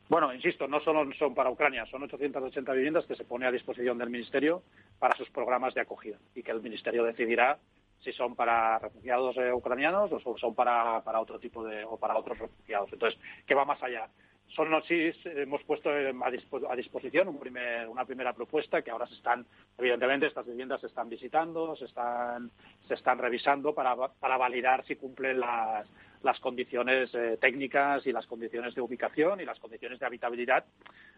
Bueno, 0.09 0.33
insisto, 0.33 0.67
no 0.67 0.81
solo 0.81 1.07
son 1.19 1.35
para 1.35 1.51
Ucrania, 1.51 1.85
son 1.87 2.03
880 2.05 2.73
viviendas 2.73 3.05
que 3.05 3.15
se 3.15 3.25
pone 3.25 3.47
a 3.47 3.51
disposición 3.51 3.99
del 3.99 4.09
Ministerio 4.09 4.63
para 4.99 5.17
sus 5.17 5.29
programas 5.31 5.75
de 5.75 5.83
acogida 5.83 6.17
y 6.35 6.43
que 6.43 6.51
el 6.51 6.63
Ministerio 6.63 7.05
decidirá 7.05 7.59
si 8.01 8.13
son 8.13 8.35
para 8.35 8.79
refugiados 8.79 9.37
eh, 9.37 9.53
ucranianos 9.53 10.11
o 10.13 10.39
son 10.39 10.55
para, 10.55 11.03
para 11.03 11.21
otro 11.21 11.39
tipo 11.39 11.65
de 11.65 11.85
o 11.85 11.97
para 11.97 12.17
otros 12.17 12.39
refugiados. 12.39 12.93
Entonces, 12.93 13.19
que 13.47 13.55
va 13.55 13.65
más 13.65 13.83
allá. 13.83 14.09
Son 14.55 14.69
sí 14.85 15.11
hemos 15.27 15.63
puesto 15.65 15.91
a, 15.91 16.75
disposición 16.75 17.29
una 17.29 18.05
primera 18.07 18.33
propuesta 18.33 18.81
que 18.81 18.91
ahora 18.91 19.07
se 19.07 19.15
están, 19.15 19.45
evidentemente, 19.77 20.27
estas 20.27 20.47
viviendas 20.47 20.81
se 20.81 20.87
están 20.87 21.11
visitando, 21.11 21.77
se 21.77 21.85
están, 21.85 22.51
se 22.87 22.95
están 22.95 23.19
revisando 23.19 23.75
para, 23.75 23.95
para 23.95 24.39
validar 24.39 24.87
si 24.87 24.97
cumplen 24.97 25.41
las, 25.41 25.87
las 26.23 26.41
condiciones 26.41 27.15
eh, 27.15 27.37
técnicas 27.41 28.07
y 28.07 28.13
las 28.13 28.27
condiciones 28.27 28.75
de 28.75 28.81
ubicación 28.81 29.41
y 29.41 29.45
las 29.45 29.59
condiciones 29.61 29.99
de 29.99 30.07
habitabilidad, 30.07 30.65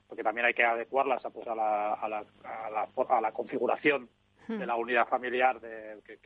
porque 0.08 0.22
también 0.22 0.46
hay 0.46 0.54
que 0.54 0.64
adecuarlas 0.64 1.24
a, 1.24 1.30
pues, 1.30 1.46
a, 1.48 1.54
la, 1.54 1.94
a, 1.94 2.08
la, 2.08 2.24
a, 3.08 3.20
la, 3.20 3.32
configuración 3.32 4.08
de 4.58 4.66
la 4.66 4.76
unidad 4.76 5.06
familiar 5.06 5.60
de, 5.60 5.98
que, 6.04 6.18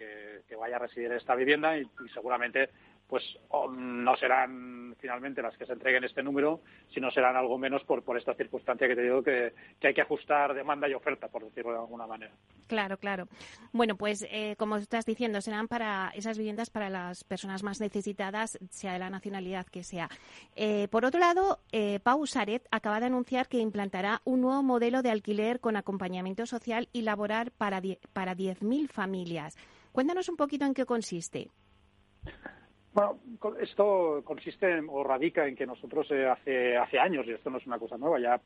que, 0.47 0.57
vaya 0.57 0.77
a 0.77 0.81
residir 0.81 1.11
en 1.11 1.19
esta 1.19 1.35
vivienda 1.35 1.77
y 1.77 1.87
seguramente 2.13 2.71
pues 3.15 3.39
no 3.71 4.17
serán 4.17 4.97
finalmente 4.99 5.41
las 5.41 5.57
que 5.57 5.67
se 5.67 5.73
entreguen 5.73 6.03
este 6.03 6.21
número, 6.21 6.63
sino 6.93 7.13
serán 7.13 7.37
algo 7.37 7.57
menos 7.59 7.85
por, 7.85 8.03
por 8.03 8.19
esta 8.19 8.35
circunstancia 8.35 8.89
que 8.89 8.97
te 8.97 9.03
digo 9.03 9.23
que, 9.23 9.53
hay 9.81 9.95
que 9.95 10.01
ajustar 10.01 10.53
demanda 10.53 10.89
y 10.89 10.95
oferta, 10.95 11.29
por 11.29 11.45
decirlo 11.45 11.71
de 11.71 11.79
alguna 11.79 12.09
manera. 12.09 12.33
Claro, 12.67 12.97
claro. 12.97 13.29
Bueno, 13.73 13.95
pues 13.95 14.27
eh, 14.33 14.57
como 14.59 14.79
estás 14.79 15.07
diciendo, 15.07 15.41
serán 15.43 15.69
para 15.69 16.11
esas 16.17 16.39
viviendas 16.39 16.71
para 16.71 16.91
las 16.91 17.23
personas 17.23 17.63
más 17.63 17.81
necesitadas, 17.81 18.59
sea 18.71 18.95
de 18.95 18.99
la 18.99 19.11
nacionalidad 19.11 19.67
que 19.67 19.85
sea. 19.85 20.09
Eh, 20.57 20.89
por 20.89 21.05
otro 21.05 21.21
lado, 21.21 21.61
eh, 21.71 22.01
Pau 22.01 22.27
Saret 22.27 22.67
acaba 22.73 22.99
de 22.99 23.07
anunciar 23.07 23.47
que 23.47 23.59
implantará 23.59 24.23
un 24.25 24.41
nuevo 24.41 24.65
modelo 24.65 25.03
de 25.03 25.13
alquiler 25.13 25.61
con 25.61 25.77
acompañamiento 25.77 26.47
social 26.47 26.89
y 26.93 27.03
laboral 27.03 27.53
para, 27.57 27.81
para 28.13 28.35
10.000 28.35 28.89
familias. 28.89 29.57
Cuéntanos 29.93 30.29
un 30.29 30.37
poquito 30.37 30.65
en 30.65 30.75
qué 30.75 30.85
consiste. 30.85 31.53
Bueno, 32.95 33.19
esto 33.61 34.23
consiste 34.25 34.81
o 34.89 35.03
radica 35.03 35.49
en 35.49 35.57
que 35.57 35.67
nosotros 35.67 36.09
eh, 36.13 36.29
hace, 36.29 36.77
hace 36.77 37.01
años, 37.01 37.27
y 37.27 37.33
esto 37.33 37.51
no 37.51 37.59
es 37.59 37.67
una 37.67 37.79
cosa 37.81 37.99
nueva, 37.99 38.21
ya 38.21 38.41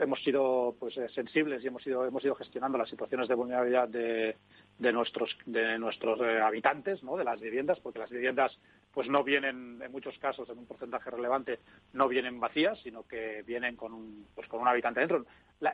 hemos 0.00 0.20
sido 0.22 0.74
pues 0.80 0.96
eh, 0.96 1.08
sensibles 1.14 1.62
y 1.62 1.68
hemos 1.68 1.86
ido 1.86 2.04
hemos 2.04 2.24
ido 2.24 2.34
gestionando 2.34 2.76
las 2.76 2.88
situaciones 2.90 3.28
de 3.28 3.34
vulnerabilidad 3.36 3.88
de, 3.88 4.36
de 4.78 4.92
nuestros 4.92 5.30
de 5.46 5.78
nuestros 5.78 6.20
eh, 6.20 6.40
habitantes 6.40 7.02
no 7.04 7.16
de 7.16 7.22
las 7.24 7.40
viviendas 7.40 7.78
porque 7.80 8.00
las 8.00 8.10
viviendas 8.10 8.52
pues 8.92 9.08
no 9.08 9.22
vienen 9.22 9.80
en 9.80 9.92
muchos 9.92 10.18
casos 10.18 10.48
en 10.48 10.58
un 10.58 10.66
porcentaje 10.66 11.08
relevante 11.08 11.60
no 11.92 12.08
vienen 12.08 12.40
vacías 12.40 12.78
sino 12.82 13.04
que 13.04 13.42
vienen 13.46 13.76
con 13.76 13.92
un 13.94 14.26
pues 14.34 14.48
con 14.48 14.60
un 14.60 14.68
habitante 14.68 15.00
dentro 15.00 15.24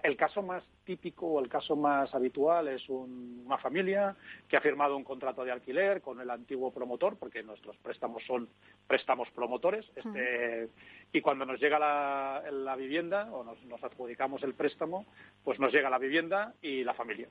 el 0.02 0.16
caso 0.16 0.42
más 0.42 0.62
típico 0.84 1.26
o 1.26 1.40
el 1.40 1.48
caso 1.48 1.76
más 1.76 2.14
habitual 2.14 2.68
es 2.68 2.88
una 2.88 3.58
familia 3.58 4.16
que 4.48 4.56
ha 4.56 4.60
firmado 4.60 4.96
un 4.96 5.04
contrato 5.04 5.44
de 5.44 5.52
alquiler 5.52 6.00
con 6.00 6.20
el 6.20 6.30
antiguo 6.30 6.72
promotor, 6.72 7.16
porque 7.16 7.42
nuestros 7.42 7.76
préstamos 7.78 8.22
son 8.26 8.48
préstamos 8.86 9.28
promotores, 9.30 9.86
este, 9.94 10.68
y 11.12 11.20
cuando 11.20 11.44
nos 11.46 11.60
llega 11.60 11.78
la, 11.78 12.76
vivienda 12.76 13.28
o 13.32 13.44
nos, 13.44 13.84
adjudicamos 13.84 14.42
el 14.42 14.54
préstamo, 14.54 15.06
pues 15.44 15.58
nos 15.58 15.72
llega 15.72 15.90
la 15.90 15.98
vivienda 15.98 16.54
y 16.62 16.84
la 16.84 16.94
familia. 16.94 17.28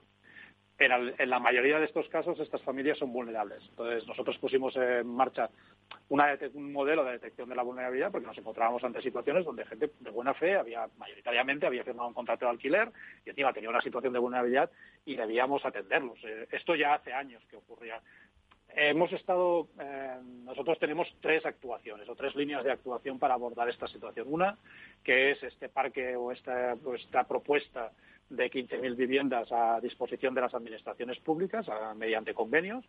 En 0.80 1.30
la 1.30 1.38
mayoría 1.38 1.78
de 1.78 1.84
estos 1.84 2.08
casos, 2.08 2.40
estas 2.40 2.62
familias 2.62 2.98
son 2.98 3.12
vulnerables. 3.12 3.62
Entonces, 3.68 4.06
nosotros 4.06 4.38
pusimos 4.38 4.74
en 4.76 5.06
marcha 5.06 5.50
un 6.08 6.72
modelo 6.72 7.04
de 7.04 7.12
detección 7.12 7.48
de 7.48 7.54
la 7.54 7.62
vulnerabilidad 7.62 8.10
porque 8.10 8.26
nos 8.26 8.38
encontrábamos 8.38 8.82
ante 8.82 9.02
situaciones 9.02 9.44
donde 9.44 9.66
gente 9.66 9.90
de 10.00 10.10
buena 10.10 10.34
fe 10.34 10.56
había 10.56 10.88
mayoritariamente 10.98 11.66
había 11.66 11.84
firmado 11.84 12.08
un 12.08 12.14
contrato 12.14 12.46
de 12.46 12.52
alquiler 12.52 12.90
y 13.24 13.30
encima 13.30 13.52
tenía 13.52 13.68
una 13.68 13.82
situación 13.82 14.12
de 14.12 14.18
vulnerabilidad 14.18 14.70
y 15.04 15.16
debíamos 15.16 15.64
atenderlos. 15.64 16.18
Eh, 16.24 16.48
esto 16.50 16.74
ya 16.74 16.94
hace 16.94 17.12
años 17.12 17.42
que 17.50 17.56
ocurría. 17.56 18.00
Hemos 18.74 19.12
estado, 19.12 19.68
eh, 19.80 20.16
nosotros 20.44 20.78
tenemos 20.78 21.08
tres 21.20 21.44
actuaciones 21.44 22.08
o 22.08 22.14
tres 22.14 22.34
líneas 22.36 22.64
de 22.64 22.72
actuación 22.72 23.18
para 23.18 23.34
abordar 23.34 23.68
esta 23.68 23.86
situación. 23.86 24.28
Una, 24.30 24.56
que 25.04 25.32
es 25.32 25.42
este 25.42 25.68
parque 25.68 26.16
o 26.16 26.32
esta, 26.32 26.74
esta 26.94 27.24
propuesta 27.24 27.90
de 28.30 28.50
15.000 28.50 28.96
viviendas 28.96 29.50
a 29.52 29.80
disposición 29.80 30.34
de 30.34 30.40
las 30.40 30.54
administraciones 30.54 31.18
públicas 31.18 31.66
mediante 31.96 32.32
convenios 32.32 32.84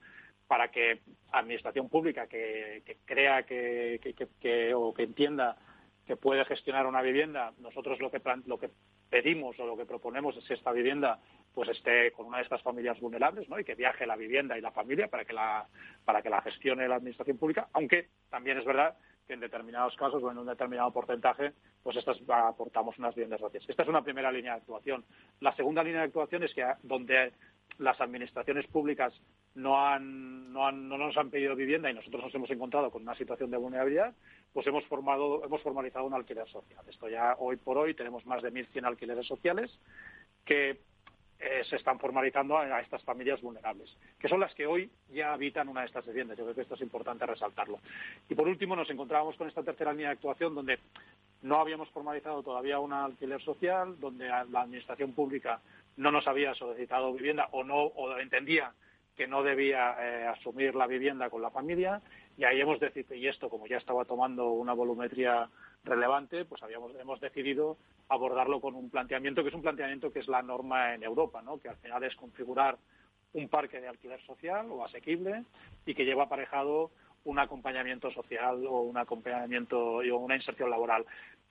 para 0.47 0.69
que 0.69 1.01
administración 1.31 1.89
pública 1.89 2.27
que, 2.27 2.83
crea 3.05 3.43
que, 3.43 3.99
o 4.75 4.93
que 4.93 5.03
entienda 5.03 5.57
que 6.05 6.15
puede 6.15 6.45
gestionar 6.45 6.85
una 6.85 7.01
vivienda, 7.01 7.53
nosotros 7.59 7.99
lo 7.99 8.11
que 8.11 8.21
lo 8.45 8.59
que 8.59 8.69
pedimos 9.09 9.59
o 9.59 9.65
lo 9.65 9.75
que 9.75 9.85
proponemos 9.85 10.37
es 10.37 10.45
que 10.45 10.53
esta 10.53 10.71
vivienda 10.71 11.19
pues 11.53 11.69
esté 11.69 12.11
con 12.11 12.27
una 12.27 12.37
de 12.37 12.43
estas 12.43 12.61
familias 12.61 12.99
vulnerables, 12.99 13.49
¿no? 13.49 13.59
Y 13.59 13.65
que 13.65 13.75
viaje 13.75 14.05
la 14.05 14.15
vivienda 14.15 14.57
y 14.57 14.61
la 14.61 14.71
familia 14.71 15.07
para 15.09 15.25
que 15.25 15.33
la 15.33 15.67
para 16.05 16.21
que 16.21 16.29
la 16.29 16.41
gestione 16.41 16.87
la 16.87 16.95
administración 16.95 17.37
pública, 17.37 17.67
aunque 17.73 18.07
también 18.29 18.57
es 18.57 18.65
verdad 18.65 18.95
en 19.33 19.39
determinados 19.39 19.95
casos 19.95 20.21
o 20.23 20.31
en 20.31 20.37
un 20.37 20.45
determinado 20.45 20.91
porcentaje, 20.91 21.53
pues 21.83 21.97
estas 21.97 22.17
aportamos 22.27 22.97
unas 22.97 23.15
viviendas 23.15 23.41
vacías. 23.41 23.63
Esta 23.67 23.83
es 23.83 23.89
una 23.89 24.03
primera 24.03 24.31
línea 24.31 24.53
de 24.53 24.59
actuación. 24.59 25.03
La 25.39 25.55
segunda 25.55 25.83
línea 25.83 26.01
de 26.01 26.07
actuación 26.07 26.43
es 26.43 26.53
que 26.53 26.65
donde 26.83 27.33
las 27.77 27.99
administraciones 27.99 28.67
públicas 28.67 29.13
no, 29.55 29.99
no 29.99 30.71
nos 30.71 31.17
han 31.17 31.29
pedido 31.29 31.55
vivienda 31.55 31.89
y 31.89 31.93
nosotros 31.93 32.23
nos 32.23 32.35
hemos 32.35 32.51
encontrado 32.51 32.91
con 32.91 33.01
una 33.01 33.15
situación 33.15 33.51
de 33.51 33.57
vulnerabilidad, 33.57 34.13
pues 34.53 34.67
hemos, 34.67 34.85
formado, 34.85 35.43
hemos 35.43 35.61
formalizado 35.61 36.05
un 36.05 36.13
alquiler 36.13 36.47
social. 36.47 36.83
Esto 36.87 37.09
ya 37.09 37.35
hoy 37.39 37.57
por 37.57 37.77
hoy 37.77 37.93
tenemos 37.93 38.25
más 38.25 38.41
de 38.43 38.51
1.100 38.51 38.85
alquileres 38.85 39.27
sociales 39.27 39.71
que 40.45 40.79
eh, 41.41 41.63
se 41.69 41.75
están 41.75 41.99
formalizando 41.99 42.57
a, 42.57 42.79
estas 42.81 43.03
familias 43.03 43.41
vulnerables, 43.41 43.89
que 44.19 44.27
son 44.27 44.39
las 44.39 44.53
que 44.53 44.67
hoy 44.67 44.89
ya 45.09 45.33
habitan 45.33 45.67
una 45.67 45.81
de 45.81 45.87
estas 45.87 46.05
viviendas. 46.05 46.37
Yo 46.37 46.43
creo 46.43 46.55
que 46.55 46.61
esto 46.61 46.75
es 46.75 46.81
importante 46.81 47.25
resaltarlo. 47.25 47.79
Y 48.29 48.35
por 48.35 48.47
último, 48.47 48.75
nos 48.75 48.89
encontrábamos 48.89 49.35
con 49.35 49.47
esta 49.47 49.63
tercera 49.63 49.91
línea 49.91 50.09
de 50.09 50.13
actuación 50.13 50.53
donde 50.53 50.79
no 51.41 51.59
habíamos 51.59 51.89
formalizado 51.89 52.43
todavía 52.43 52.79
un 52.79 52.93
alquiler 52.93 53.41
social, 53.41 53.99
donde 53.99 54.27
la 54.27 54.61
administración 54.61 55.13
pública 55.13 55.59
no 55.97 56.11
nos 56.11 56.27
había 56.27 56.53
solicitado 56.53 57.13
vivienda 57.13 57.49
o 57.51 57.63
no 57.63 57.75
o 57.75 58.17
entendía 58.17 58.73
que 59.15 59.27
no 59.27 59.43
debía 59.43 59.95
eh, 59.99 60.27
asumir 60.27 60.75
la 60.75 60.87
vivienda 60.87 61.29
con 61.29 61.41
la 61.41 61.49
familia 61.49 62.01
y 62.37 62.43
ahí 62.43 62.61
hemos 62.61 62.79
decidido 62.79 63.15
y 63.15 63.27
esto 63.27 63.49
como 63.49 63.67
ya 63.67 63.77
estaba 63.77 64.05
tomando 64.05 64.51
una 64.51 64.73
volumetría 64.73 65.49
relevante 65.83 66.45
pues 66.45 66.61
habíamos 66.63 66.93
hemos 66.95 67.19
decidido 67.19 67.77
abordarlo 68.09 68.61
con 68.61 68.75
un 68.75 68.89
planteamiento 68.89 69.41
que 69.41 69.49
es 69.49 69.55
un 69.55 69.61
planteamiento 69.61 70.11
que 70.11 70.19
es 70.19 70.27
la 70.27 70.41
norma 70.41 70.93
en 70.93 71.03
Europa 71.03 71.41
no 71.41 71.59
que 71.59 71.69
al 71.69 71.77
final 71.77 72.03
es 72.03 72.15
configurar 72.15 72.77
un 73.33 73.47
parque 73.49 73.79
de 73.79 73.87
alquiler 73.87 74.21
social 74.25 74.67
o 74.69 74.85
asequible 74.85 75.43
y 75.85 75.95
que 75.95 76.05
lleva 76.05 76.23
aparejado 76.23 76.91
un 77.23 77.39
acompañamiento 77.39 78.11
social 78.11 78.65
o 78.65 78.81
un 78.81 78.97
acompañamiento 78.97 79.77
o 79.77 80.17
una 80.17 80.35
inserción 80.35 80.69
laboral. 80.69 81.05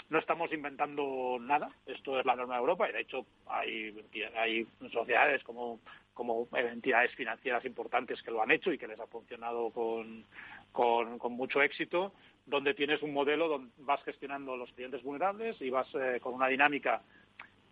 No 0.08 0.18
estamos 0.18 0.52
inventando 0.52 1.38
nada, 1.40 1.70
esto 1.86 2.18
es 2.18 2.26
la 2.26 2.34
norma 2.34 2.54
de 2.54 2.60
Europa 2.60 2.88
y 2.88 2.92
de 2.92 3.00
hecho 3.00 3.26
hay, 3.46 3.94
hay 4.36 4.66
sociedades 4.90 5.44
como, 5.44 5.78
como 6.14 6.48
entidades 6.52 7.14
financieras 7.14 7.64
importantes 7.64 8.20
que 8.22 8.32
lo 8.32 8.42
han 8.42 8.50
hecho 8.50 8.72
y 8.72 8.78
que 8.78 8.88
les 8.88 8.98
ha 8.98 9.06
funcionado 9.06 9.70
con, 9.70 10.24
con, 10.72 11.32
mucho 11.32 11.62
éxito, 11.62 12.12
donde 12.46 12.74
tienes 12.74 13.02
un 13.02 13.12
modelo 13.12 13.48
donde 13.48 13.70
vas 13.78 14.02
gestionando 14.04 14.56
los 14.56 14.72
clientes 14.72 15.02
vulnerables 15.02 15.60
y 15.60 15.70
vas 15.70 15.86
eh, 15.94 16.18
con 16.20 16.34
una 16.34 16.48
dinámica 16.48 17.02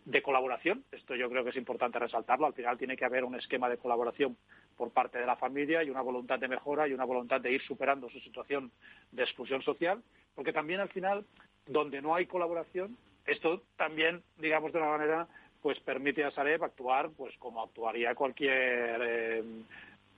de 0.05 0.23
colaboración. 0.23 0.85
Esto 0.91 1.15
yo 1.15 1.29
creo 1.29 1.45
que 1.45 1.51
es 1.51 1.57
importante 1.57 1.99
resaltarlo. 1.99 2.47
Al 2.47 2.55
final 2.55 2.79
tiene 2.79 2.97
que 2.97 3.05
haber 3.05 3.25
un 3.25 3.35
esquema 3.35 3.69
de 3.69 3.77
colaboración 3.77 4.37
por 4.77 4.91
parte 4.91 5.19
de 5.19 5.27
la 5.27 5.37
familia 5.37 5.83
y 5.83 5.91
una 5.91 6.01
voluntad 6.01 6.39
de 6.39 6.49
mejora 6.49 6.89
y 6.89 6.95
una 6.95 7.05
voluntad 7.05 7.41
de 7.41 7.53
ir 7.53 7.63
superando 7.63 8.09
su 8.09 8.19
situación 8.21 8.71
de 9.13 9.25
exclusión 9.25 9.61
social, 9.63 10.03
porque 10.35 10.53
también 10.53 10.81
al 10.81 10.89
final, 10.89 11.27
donde 11.67 12.01
no 12.01 12.15
hay 12.15 12.27
colaboración, 12.27 12.97
esto 13.27 13.63
también, 13.77 14.23
digamos 14.39 14.73
de 14.73 14.79
una 14.79 14.89
manera, 14.89 15.29
pues 15.61 15.79
permite 15.81 16.25
a 16.25 16.31
Sareb 16.31 16.65
actuar 16.65 17.11
pues 17.11 17.37
como 17.39 17.63
actuaría 17.63 18.15
cualquier 18.15 19.01
eh, 19.03 19.43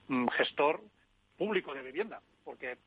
mm, 0.07 0.27
gestor 0.27 0.81
público 1.37 1.73
de 1.73 1.81
vivienda, 1.81 2.21
porque 2.45 2.77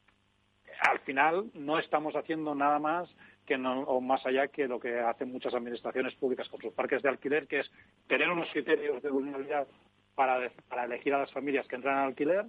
al 0.80 0.98
final 1.00 1.50
no 1.54 1.78
estamos 1.78 2.14
haciendo 2.16 2.54
nada 2.54 2.78
más 2.78 3.08
que 3.46 3.58
no, 3.58 3.82
o 3.82 4.00
más 4.00 4.24
allá 4.26 4.48
que 4.48 4.66
lo 4.66 4.80
que 4.80 4.98
hacen 5.00 5.32
muchas 5.32 5.54
administraciones 5.54 6.14
públicas 6.14 6.48
con 6.48 6.60
sus 6.60 6.72
parques 6.72 7.02
de 7.02 7.08
alquiler, 7.08 7.46
que 7.46 7.60
es 7.60 7.70
tener 8.06 8.30
unos 8.30 8.48
criterios 8.50 9.02
de 9.02 9.10
vulnerabilidad 9.10 9.66
para, 10.14 10.50
para 10.68 10.84
elegir 10.84 11.12
a 11.14 11.18
las 11.18 11.32
familias 11.32 11.66
que 11.66 11.76
entran 11.76 11.98
al 11.98 12.06
alquiler, 12.08 12.46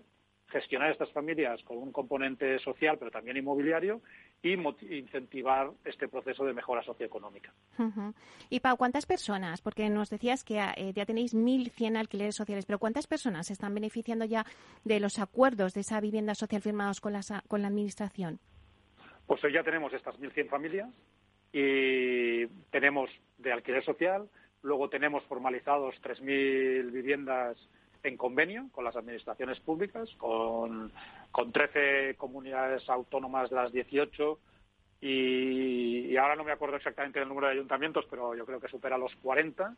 gestionar 0.56 0.90
estas 0.90 1.12
familias 1.12 1.62
con 1.64 1.78
un 1.78 1.92
componente 1.92 2.60
social, 2.60 2.98
pero 2.98 3.12
también 3.12 3.36
inmobiliario, 3.36 4.00
y 4.42 4.54
incentivar 4.54 5.72
este 5.84 6.08
proceso 6.08 6.46
de 6.46 6.54
mejora 6.54 6.82
socioeconómica. 6.82 7.52
Y 8.50 8.62
Pau, 8.62 8.78
¿cuántas 8.78 9.06
personas? 9.06 9.62
Porque 9.62 9.90
nos 9.90 10.10
decías 10.10 10.46
que 10.46 10.60
eh, 10.60 10.94
ya 10.94 11.06
tenéis 11.06 11.36
1.100 11.36 11.98
alquileres 11.98 12.36
sociales, 12.36 12.66
pero 12.66 12.80
¿cuántas 12.80 13.06
personas 13.06 13.48
se 13.48 13.54
están 13.54 13.74
beneficiando 13.74 14.24
ya 14.24 14.46
de 14.86 15.02
los 15.02 15.20
acuerdos 15.20 15.74
de 15.74 15.82
esa 15.82 16.00
vivienda 16.00 16.36
social 16.36 16.62
firmados 16.62 17.02
con 17.02 17.12
la, 17.12 17.20
con 17.50 17.62
la 17.62 17.68
Administración? 17.68 18.40
Pues 19.28 19.44
hoy 19.44 19.52
ya 19.52 19.64
tenemos 19.64 19.92
estas 19.92 20.18
1.100 20.18 20.48
familias 20.48 20.90
y 21.52 22.48
tenemos 22.72 23.10
de 23.40 23.52
alquiler 23.52 23.84
social, 23.84 24.30
luego 24.62 24.88
tenemos 24.88 25.22
formalizados 25.26 25.96
3.000 26.02 26.92
viviendas 26.92 27.58
en 28.06 28.18
convenio 28.18 28.70
con 28.72 28.84
las 28.84 28.96
administraciones 28.96 29.60
públicas, 29.60 30.10
con, 30.18 30.92
con 31.32 31.52
13 31.52 32.16
comunidades 32.18 32.88
autónomas 32.90 33.50
de 33.50 33.56
las 33.56 33.72
18 33.72 34.40
y, 35.02 36.16
ahora 36.18 36.36
no 36.36 36.44
me 36.44 36.52
acuerdo 36.52 36.78
exactamente 36.78 37.20
del 37.20 37.28
número 37.28 37.48
de 37.48 37.54
ayuntamientos, 37.54 38.06
pero 38.10 38.36
yo 38.36 38.46
creo 38.46 38.60
que 38.60 38.68
supera 38.68 38.98
los 38.98 39.16
40 39.18 39.76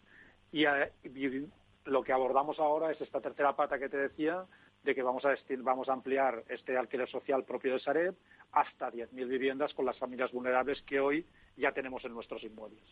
y, 0.51 0.65
eh, 0.65 0.91
y 1.03 1.47
lo 1.85 2.03
que 2.03 2.13
abordamos 2.13 2.59
ahora 2.59 2.91
es 2.91 3.01
esta 3.01 3.21
tercera 3.21 3.55
pata 3.55 3.79
que 3.79 3.89
te 3.89 3.97
decía 3.97 4.45
de 4.83 4.95
que 4.95 5.03
vamos 5.03 5.25
a, 5.25 5.35
vamos 5.59 5.89
a 5.89 5.93
ampliar 5.93 6.43
este 6.49 6.77
alquiler 6.77 7.09
social 7.09 7.43
propio 7.43 7.73
de 7.73 7.79
Sareb 7.79 8.15
hasta 8.51 8.91
10.000 8.91 9.27
viviendas 9.27 9.73
con 9.73 9.85
las 9.85 9.97
familias 9.97 10.31
vulnerables 10.31 10.81
que 10.83 10.99
hoy 10.99 11.25
ya 11.57 11.71
tenemos 11.71 12.03
en 12.05 12.13
nuestros 12.13 12.43
inmuebles. 12.43 12.83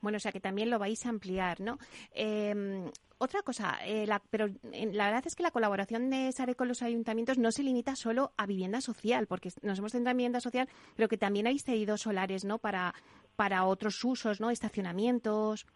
Bueno, 0.00 0.16
o 0.16 0.20
sea 0.20 0.32
que 0.32 0.40
también 0.40 0.70
lo 0.70 0.78
vais 0.78 1.04
a 1.06 1.08
ampliar, 1.08 1.60
¿no? 1.60 1.78
Em, 2.12 2.90
otra 3.18 3.42
cosa, 3.42 3.78
eh, 3.84 4.06
la, 4.06 4.20
pero 4.30 4.46
eh, 4.72 4.90
la 4.92 5.06
verdad 5.06 5.22
es 5.26 5.36
que 5.36 5.42
la 5.42 5.52
colaboración 5.52 6.10
de 6.10 6.32
Sareb 6.32 6.56
con 6.56 6.68
los 6.68 6.82
ayuntamientos 6.82 7.38
no 7.38 7.52
se 7.52 7.62
limita 7.62 7.94
solo 7.94 8.32
a 8.36 8.46
vivienda 8.46 8.80
social, 8.80 9.26
porque 9.26 9.50
nos 9.62 9.78
hemos 9.78 9.92
centrado 9.92 10.12
en 10.12 10.16
vivienda 10.18 10.40
social, 10.40 10.68
pero 10.96 11.08
que 11.08 11.16
también 11.16 11.46
hay 11.46 11.58
cedido 11.58 11.96
solares, 11.96 12.44
¿no? 12.44 12.58
Para, 12.58 12.94
para 13.36 13.64
otros 13.64 14.02
usos, 14.04 14.40
¿no? 14.40 14.50
Estacionamientos. 14.50 15.66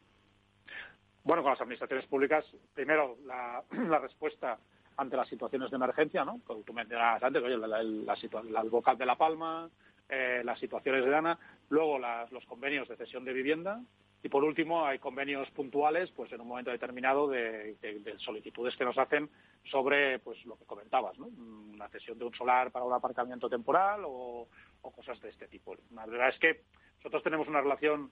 Bueno, 1.22 1.42
con 1.42 1.52
las 1.52 1.60
administraciones 1.60 2.06
públicas, 2.06 2.44
primero 2.74 3.16
la, 3.24 3.62
la 3.88 3.98
respuesta 3.98 4.58
ante 4.96 5.16
las 5.16 5.28
situaciones 5.28 5.70
de 5.70 5.76
emergencia, 5.76 6.24
¿no? 6.24 6.40
Como 6.44 6.62
tú 6.62 6.72
mencionabas 6.72 7.22
antes, 7.22 7.42
oye, 7.42 7.56
la, 7.58 7.66
la, 7.68 7.80
el 7.80 8.70
vocal 8.70 8.96
de 8.96 9.06
La 9.06 9.16
Palma, 9.16 9.68
eh, 10.08 10.42
las 10.44 10.58
situaciones 10.58 11.04
de 11.04 11.10
Dana, 11.10 11.38
luego 11.68 11.98
los 11.98 12.44
convenios 12.46 12.88
de 12.88 12.96
cesión 12.96 13.24
de 13.24 13.32
vivienda 13.32 13.80
y 14.26 14.28
por 14.28 14.42
último 14.42 14.84
hay 14.84 14.98
convenios 14.98 15.48
puntuales, 15.50 16.10
pues 16.10 16.32
en 16.32 16.40
un 16.40 16.48
momento 16.48 16.72
determinado 16.72 17.28
de, 17.28 17.76
solicitudes 18.18 18.74
que 18.76 18.84
nos 18.84 18.98
hacen 18.98 19.30
sobre, 19.70 20.18
pues 20.18 20.44
lo 20.46 20.56
que 20.56 20.64
comentabas, 20.64 21.16
¿no? 21.16 21.26
Una 21.26 21.88
cesión 21.88 22.18
de 22.18 22.24
un 22.24 22.34
solar 22.34 22.72
para 22.72 22.84
un 22.84 22.92
aparcamiento 22.92 23.48
temporal 23.48 24.02
o, 24.04 24.48
cosas 24.80 25.20
de 25.20 25.28
este 25.28 25.46
tipo. 25.48 25.76
La 25.92 26.06
verdad 26.06 26.30
es 26.30 26.38
que 26.38 26.62
nosotros 26.98 27.22
tenemos 27.22 27.46
una 27.46 27.60
relación 27.60 28.10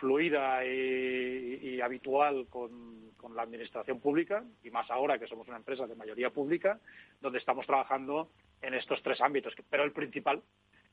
fluida 0.00 0.64
y, 0.64 1.80
habitual 1.80 2.46
con, 2.48 3.12
la 3.36 3.42
administración 3.42 4.00
pública, 4.00 4.44
y 4.64 4.70
más 4.70 4.90
ahora 4.90 5.16
que 5.16 5.28
somos 5.28 5.46
una 5.46 5.58
empresa 5.58 5.86
de 5.86 5.94
mayoría 5.94 6.30
pública, 6.30 6.80
donde 7.20 7.38
estamos 7.38 7.66
trabajando 7.66 8.30
en 8.60 8.74
estos 8.74 9.00
tres 9.02 9.20
ámbitos. 9.20 9.54
Pero 9.70 9.84
el 9.84 9.92
principal 9.92 10.42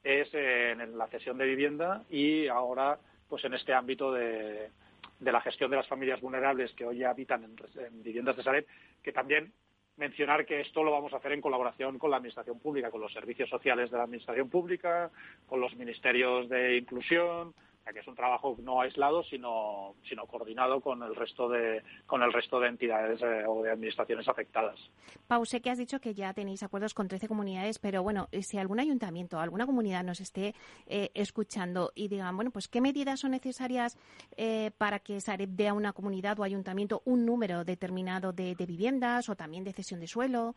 es 0.04 0.34
en 0.34 0.98
la 0.98 1.08
cesión 1.08 1.38
de 1.38 1.46
vivienda 1.46 2.04
y 2.10 2.48
ahora 2.48 3.00
pues 3.28 3.46
en 3.46 3.54
este 3.54 3.74
ámbito 3.74 4.12
de, 4.12 4.72
la 5.20 5.42
gestión 5.42 5.70
de 5.70 5.78
las 5.78 5.88
familias 5.88 6.20
vulnerables 6.20 6.74
que 6.74 6.86
hoy 6.86 7.04
habitan 7.04 7.44
en, 7.44 8.04
viviendas 8.04 8.36
de 8.36 8.44
Sareb, 8.44 8.66
que 9.04 9.12
también 9.12 9.54
mencionar 9.98 10.46
que 10.46 10.62
esto 10.62 10.84
lo 10.84 10.92
vamos 10.92 11.14
a 11.14 11.18
hacer 11.18 11.34
en 11.34 11.42
colaboración 11.42 12.00
con 12.00 12.10
la 12.10 12.18
Administración 12.18 12.60
Pública, 12.60 12.90
con 12.90 13.02
los 13.02 13.14
servicios 13.14 13.50
sociales 13.50 13.92
de 13.92 13.98
la 13.98 14.04
Administración 14.04 14.50
Pública, 14.50 15.12
con 15.46 15.60
los 15.60 15.76
ministerios 15.76 16.50
de 16.50 16.78
inclusión, 16.78 17.54
que 17.94 18.00
es 18.00 18.08
un 18.08 18.16
trabajo 18.16 18.56
no 18.62 18.82
aislado, 18.82 19.24
sino, 19.24 19.96
sino 20.08 20.26
coordinado 20.26 20.82
con 20.82 21.02
el 21.04 21.16
resto 21.16 21.50
de, 21.50 21.84
con 22.06 22.24
el 22.24 22.32
resto 22.34 22.60
de 22.60 22.68
entidades 22.70 23.22
eh, 23.22 23.44
o 23.48 23.64
de 23.64 23.72
administraciones 23.72 24.28
afectadas. 24.28 24.80
Pau, 25.28 25.46
sé 25.46 25.62
que 25.62 25.70
has 25.70 25.78
dicho 25.78 26.00
que 26.00 26.14
ya 26.14 26.34
tenéis 26.34 26.64
acuerdos 26.64 26.94
con 26.94 27.08
13 27.08 27.28
comunidades, 27.28 27.80
pero 27.80 28.04
bueno, 28.04 28.28
si 28.42 28.58
algún 28.58 28.80
ayuntamiento 28.80 29.38
o 29.38 29.40
alguna 29.40 29.66
comunidad 29.66 30.04
nos 30.04 30.22
esté 30.22 30.54
eh, 30.88 31.10
escuchando 31.14 31.92
y 31.96 32.08
digan, 32.08 32.36
bueno, 32.36 32.52
pues 32.52 32.68
qué 32.68 32.82
medidas 32.82 33.20
son 33.20 33.32
necesarias 33.32 33.98
eh, 34.38 34.72
para 34.78 35.00
que 35.00 35.20
Sareb 35.20 35.50
dé 35.50 35.68
a 35.68 35.74
una 35.74 35.94
comunidad 35.94 36.40
o 36.40 36.44
ayuntamiento 36.44 37.02
un 37.06 37.26
número 37.26 37.64
determinado 37.64 38.34
de 38.34 38.56
viviendas 38.56 39.30
o 39.30 39.36
también 39.36 39.64
de 39.64 39.74
cesión 39.74 40.00
de 40.00 40.08
suelo. 40.08 40.56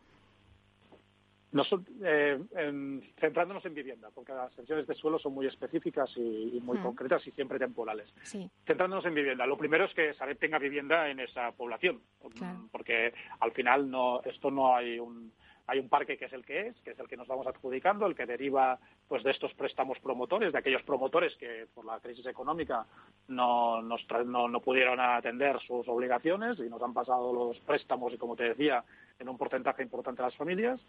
Eh, 2.03 2.39
centrándonos 3.19 3.65
en 3.65 3.73
vivienda, 3.73 4.09
porque 4.13 4.33
las 4.33 4.53
tensiones 4.55 4.87
de 4.87 4.95
suelo 4.95 5.19
son 5.19 5.33
muy 5.33 5.45
específicas 5.45 6.09
y, 6.17 6.59
muy 6.63 6.79
mm. 6.79 6.83
concretas 6.83 7.25
y 7.27 7.31
siempre 7.31 7.59
temporales. 7.59 8.11
Centrándonos 8.65 9.05
en 9.05 9.13
vivienda, 9.13 9.45
lo 9.45 9.57
primero 9.57 9.85
es 9.85 9.93
que 9.93 10.13
Sareb 10.15 10.39
tenga 10.39 10.57
vivienda 10.57 11.09
en 11.09 11.19
esa 11.19 11.51
población, 11.51 12.01
porque 12.71 13.13
al 13.39 13.51
final 13.51 13.89
no, 13.89 14.21
esto 14.23 14.49
no 14.49 14.75
hay 14.75 14.99
un 14.99 15.31
hay 15.67 15.79
un 15.79 15.87
parque 15.87 16.17
que 16.17 16.25
es 16.25 16.33
el 16.33 16.43
que 16.43 16.67
es, 16.67 16.79
que 16.81 16.91
es 16.91 16.99
el 16.99 17.07
que 17.07 17.15
nos 17.15 17.27
vamos 17.27 17.47
adjudicando, 17.47 18.05
el 18.05 18.15
que 18.15 18.25
deriva 18.25 18.77
pues 19.07 19.23
de 19.23 19.31
estos 19.31 19.53
préstamos 19.53 19.97
promotores, 19.99 20.51
de 20.51 20.59
aquellos 20.59 20.83
promotores 20.83 21.35
que 21.37 21.67
por 21.73 21.85
la 21.85 21.99
crisis 21.99 22.25
económica 22.25 22.85
no, 23.29 23.81
nos 23.81 24.05
no, 24.25 24.47
no 24.49 24.59
pudieron 24.59 24.99
atender 24.99 25.59
sus 25.61 25.87
obligaciones 25.87 26.59
y 26.59 26.69
nos 26.69 26.81
han 26.81 26.93
pasado 26.93 27.31
los 27.33 27.57
préstamos 27.59 28.13
y 28.13 28.17
como 28.17 28.35
te 28.35 28.43
decía 28.43 28.83
en 29.19 29.29
un 29.29 29.37
porcentaje 29.37 29.83
importante 29.83 30.21
a 30.21 30.25
las 30.25 30.35
familias 30.35 30.81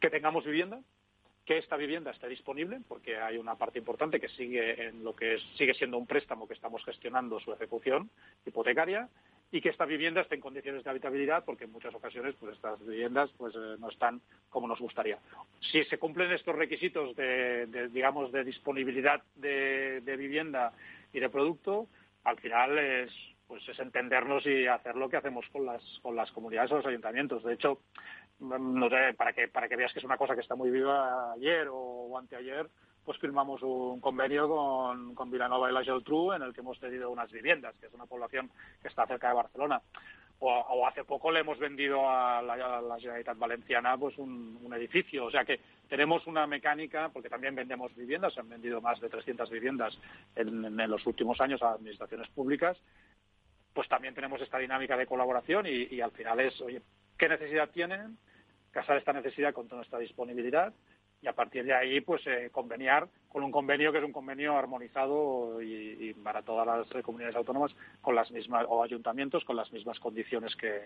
que 0.00 0.10
tengamos 0.10 0.44
vivienda, 0.44 0.80
que 1.44 1.58
esta 1.58 1.76
vivienda 1.76 2.10
esté 2.10 2.28
disponible, 2.28 2.80
porque 2.86 3.16
hay 3.16 3.36
una 3.36 3.56
parte 3.56 3.78
importante 3.78 4.20
que 4.20 4.28
sigue 4.28 4.86
en 4.86 5.02
lo 5.02 5.14
que 5.14 5.38
sigue 5.56 5.74
siendo 5.74 5.98
un 5.98 6.06
préstamo 6.06 6.46
que 6.46 6.54
estamos 6.54 6.84
gestionando 6.84 7.40
su 7.40 7.52
ejecución 7.52 8.10
hipotecaria 8.46 9.08
y 9.52 9.60
que 9.60 9.70
esta 9.70 9.84
vivienda 9.84 10.20
esté 10.20 10.36
en 10.36 10.40
condiciones 10.40 10.84
de 10.84 10.90
habitabilidad, 10.90 11.44
porque 11.44 11.64
en 11.64 11.72
muchas 11.72 11.94
ocasiones 11.94 12.36
pues 12.38 12.54
estas 12.54 12.78
viviendas 12.86 13.30
pues 13.36 13.54
eh, 13.56 13.76
no 13.80 13.88
están 13.88 14.20
como 14.48 14.68
nos 14.68 14.78
gustaría. 14.78 15.18
Si 15.60 15.82
se 15.84 15.98
cumplen 15.98 16.30
estos 16.30 16.54
requisitos 16.54 17.16
de, 17.16 17.88
digamos 17.92 18.30
de 18.30 18.44
disponibilidad 18.44 19.22
de, 19.34 20.02
de, 20.02 20.16
vivienda 20.16 20.72
y 21.12 21.18
de 21.18 21.28
producto, 21.30 21.88
al 22.24 22.38
final 22.38 22.78
es 22.78 23.10
pues 23.48 23.68
es 23.68 23.80
entendernos 23.80 24.46
y 24.46 24.68
hacer 24.68 24.94
lo 24.94 25.08
que 25.08 25.16
hacemos 25.16 25.44
con 25.50 25.66
las 25.66 25.82
con 26.02 26.14
las 26.14 26.30
comunidades 26.30 26.70
o 26.70 26.76
los 26.76 26.86
ayuntamientos. 26.86 27.42
De 27.42 27.54
hecho, 27.54 27.80
no 28.40 28.88
sé, 28.88 29.14
para 29.16 29.32
que, 29.32 29.48
para 29.48 29.68
que 29.68 29.76
veas 29.76 29.92
que 29.92 29.98
es 29.98 30.04
una 30.04 30.16
cosa 30.16 30.34
que 30.34 30.40
está 30.40 30.54
muy 30.54 30.70
viva 30.70 31.32
ayer 31.32 31.68
o, 31.70 32.16
anteayer, 32.18 32.68
pues 33.04 33.18
firmamos 33.18 33.62
un 33.62 34.00
convenio 34.00 34.48
con, 34.48 35.14
con 35.14 35.30
Vilanova 35.30 35.70
y 35.70 35.74
la 35.74 35.84
Geltrú 35.84 36.32
en 36.32 36.42
el 36.42 36.52
que 36.52 36.60
hemos 36.60 36.78
cedido 36.78 37.10
unas 37.10 37.30
viviendas, 37.30 37.74
que 37.76 37.86
es 37.86 37.94
una 37.94 38.06
población 38.06 38.50
que 38.82 38.88
está 38.88 39.06
cerca 39.06 39.28
de 39.28 39.34
Barcelona. 39.34 39.80
O, 40.42 40.86
hace 40.86 41.04
poco 41.04 41.30
le 41.30 41.40
hemos 41.40 41.58
vendido 41.58 42.08
a 42.08 42.40
la, 42.40 42.54
a 42.54 42.98
Generalitat 42.98 43.36
Valenciana 43.36 43.98
pues 43.98 44.16
un, 44.16 44.72
edificio. 44.72 45.26
O 45.26 45.30
sea 45.30 45.44
que 45.44 45.60
tenemos 45.86 46.26
una 46.26 46.46
mecánica, 46.46 47.10
porque 47.10 47.28
también 47.28 47.54
vendemos 47.54 47.94
viviendas, 47.94 48.32
se 48.32 48.40
han 48.40 48.48
vendido 48.48 48.80
más 48.80 48.98
de 49.00 49.10
300 49.10 49.50
viviendas 49.50 49.98
en, 50.34 50.76
los 50.88 51.06
últimos 51.06 51.38
años 51.42 51.62
a 51.62 51.72
administraciones 51.72 52.28
públicas, 52.30 52.78
pues 53.74 53.86
también 53.88 54.14
tenemos 54.14 54.40
esta 54.40 54.58
dinámica 54.58 54.96
de 54.96 55.06
colaboración 55.06 55.66
y, 55.66 55.88
y 55.94 56.00
al 56.00 56.12
final 56.12 56.40
es, 56.40 56.58
oye, 56.62 56.80
¿qué 57.18 57.28
necesidad 57.28 57.68
tienen? 57.68 58.16
Casar 58.70 58.96
esta 58.96 59.12
necesidad 59.12 59.52
con 59.52 59.68
nuestra 59.68 59.98
disponibilidad 59.98 60.72
y 61.22 61.26
a 61.26 61.34
partir 61.34 61.64
de 61.64 61.74
ahí 61.74 62.00
pues 62.00 62.26
eh, 62.26 62.48
conveniar 62.50 63.08
con 63.28 63.42
un 63.42 63.50
convenio 63.50 63.92
que 63.92 63.98
es 63.98 64.04
un 64.04 64.12
convenio 64.12 64.56
armonizado 64.56 65.60
y, 65.62 66.14
para 66.24 66.42
todas 66.42 66.66
las 66.66 67.04
comunidades 67.04 67.36
autónomas 67.36 67.72
con 68.00 68.14
las 68.14 68.30
mismas 68.30 68.64
o 68.68 68.82
ayuntamientos 68.82 69.44
con 69.44 69.56
las 69.56 69.70
mismas 69.72 69.98
condiciones 70.00 70.56
que 70.56 70.80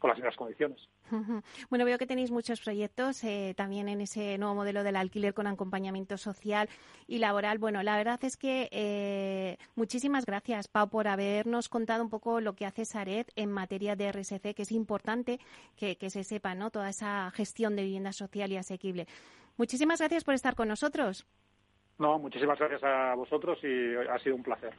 con 0.00 0.08
las 0.08 0.18
mismas 0.18 0.36
condiciones. 0.36 0.88
Bueno, 1.68 1.84
veo 1.84 1.98
que 1.98 2.06
tenéis 2.06 2.30
muchos 2.30 2.60
proyectos 2.60 3.22
eh, 3.22 3.54
también 3.56 3.88
en 3.88 4.00
ese 4.00 4.38
nuevo 4.38 4.54
modelo 4.54 4.82
del 4.82 4.96
alquiler 4.96 5.34
con 5.34 5.46
acompañamiento 5.46 6.16
social 6.16 6.68
y 7.06 7.18
laboral. 7.18 7.58
Bueno, 7.58 7.82
la 7.82 7.96
verdad 7.96 8.18
es 8.24 8.36
que 8.36 8.68
eh, 8.72 9.56
muchísimas 9.76 10.26
gracias, 10.26 10.66
Pau, 10.68 10.88
por 10.88 11.06
habernos 11.06 11.68
contado 11.68 12.02
un 12.02 12.10
poco 12.10 12.40
lo 12.40 12.54
que 12.54 12.66
hace 12.66 12.84
Sared 12.84 13.26
en 13.36 13.52
materia 13.52 13.94
de 13.94 14.10
RSC, 14.10 14.54
que 14.54 14.62
es 14.62 14.72
importante 14.72 15.38
que, 15.76 15.96
que 15.96 16.10
se 16.10 16.24
sepa, 16.24 16.54
¿no? 16.54 16.70
Toda 16.70 16.88
esa 16.88 17.30
gestión 17.30 17.76
de 17.76 17.82
vivienda 17.82 18.12
social 18.12 18.50
y 18.50 18.56
asequible. 18.56 19.06
Muchísimas 19.56 20.00
gracias 20.00 20.24
por 20.24 20.34
estar 20.34 20.54
con 20.54 20.68
nosotros. 20.68 21.26
No, 21.98 22.18
muchísimas 22.18 22.58
gracias 22.58 22.82
a 22.82 23.14
vosotros 23.14 23.58
y 23.62 23.94
ha 23.94 24.18
sido 24.20 24.34
un 24.34 24.42
placer. 24.42 24.72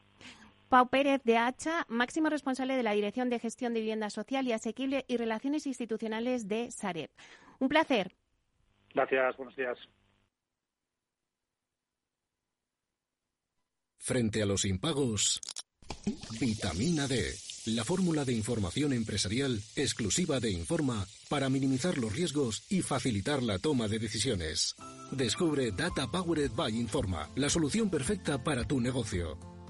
Pau 0.71 0.87
Pérez 0.87 1.21
de 1.25 1.37
Hacha, 1.37 1.85
máximo 1.89 2.29
responsable 2.29 2.77
de 2.77 2.83
la 2.83 2.93
Dirección 2.93 3.29
de 3.29 3.39
Gestión 3.39 3.73
de 3.73 3.81
Vivienda 3.81 4.09
Social 4.09 4.47
y 4.47 4.53
Asequible 4.53 5.03
y 5.09 5.17
Relaciones 5.17 5.67
Institucionales 5.67 6.47
de 6.47 6.71
Sareb. 6.71 7.09
Un 7.59 7.67
placer. 7.67 8.15
Gracias, 8.93 9.35
buenos 9.35 9.53
días. 9.57 9.77
Frente 13.97 14.41
a 14.41 14.45
los 14.45 14.63
impagos, 14.63 15.41
vitamina 16.39 17.05
D, 17.05 17.21
la 17.65 17.83
fórmula 17.83 18.23
de 18.23 18.31
información 18.31 18.93
empresarial 18.93 19.59
exclusiva 19.75 20.39
de 20.39 20.51
Informa 20.51 21.05
para 21.29 21.49
minimizar 21.49 21.97
los 21.97 22.15
riesgos 22.15 22.71
y 22.71 22.81
facilitar 22.81 23.43
la 23.43 23.59
toma 23.59 23.89
de 23.89 23.99
decisiones. 23.99 24.77
Descubre 25.11 25.71
Data 25.71 26.07
Powered 26.09 26.51
by 26.55 26.71
Informa, 26.71 27.27
la 27.35 27.49
solución 27.49 27.89
perfecta 27.89 28.41
para 28.41 28.63
tu 28.63 28.79
negocio. 28.79 29.50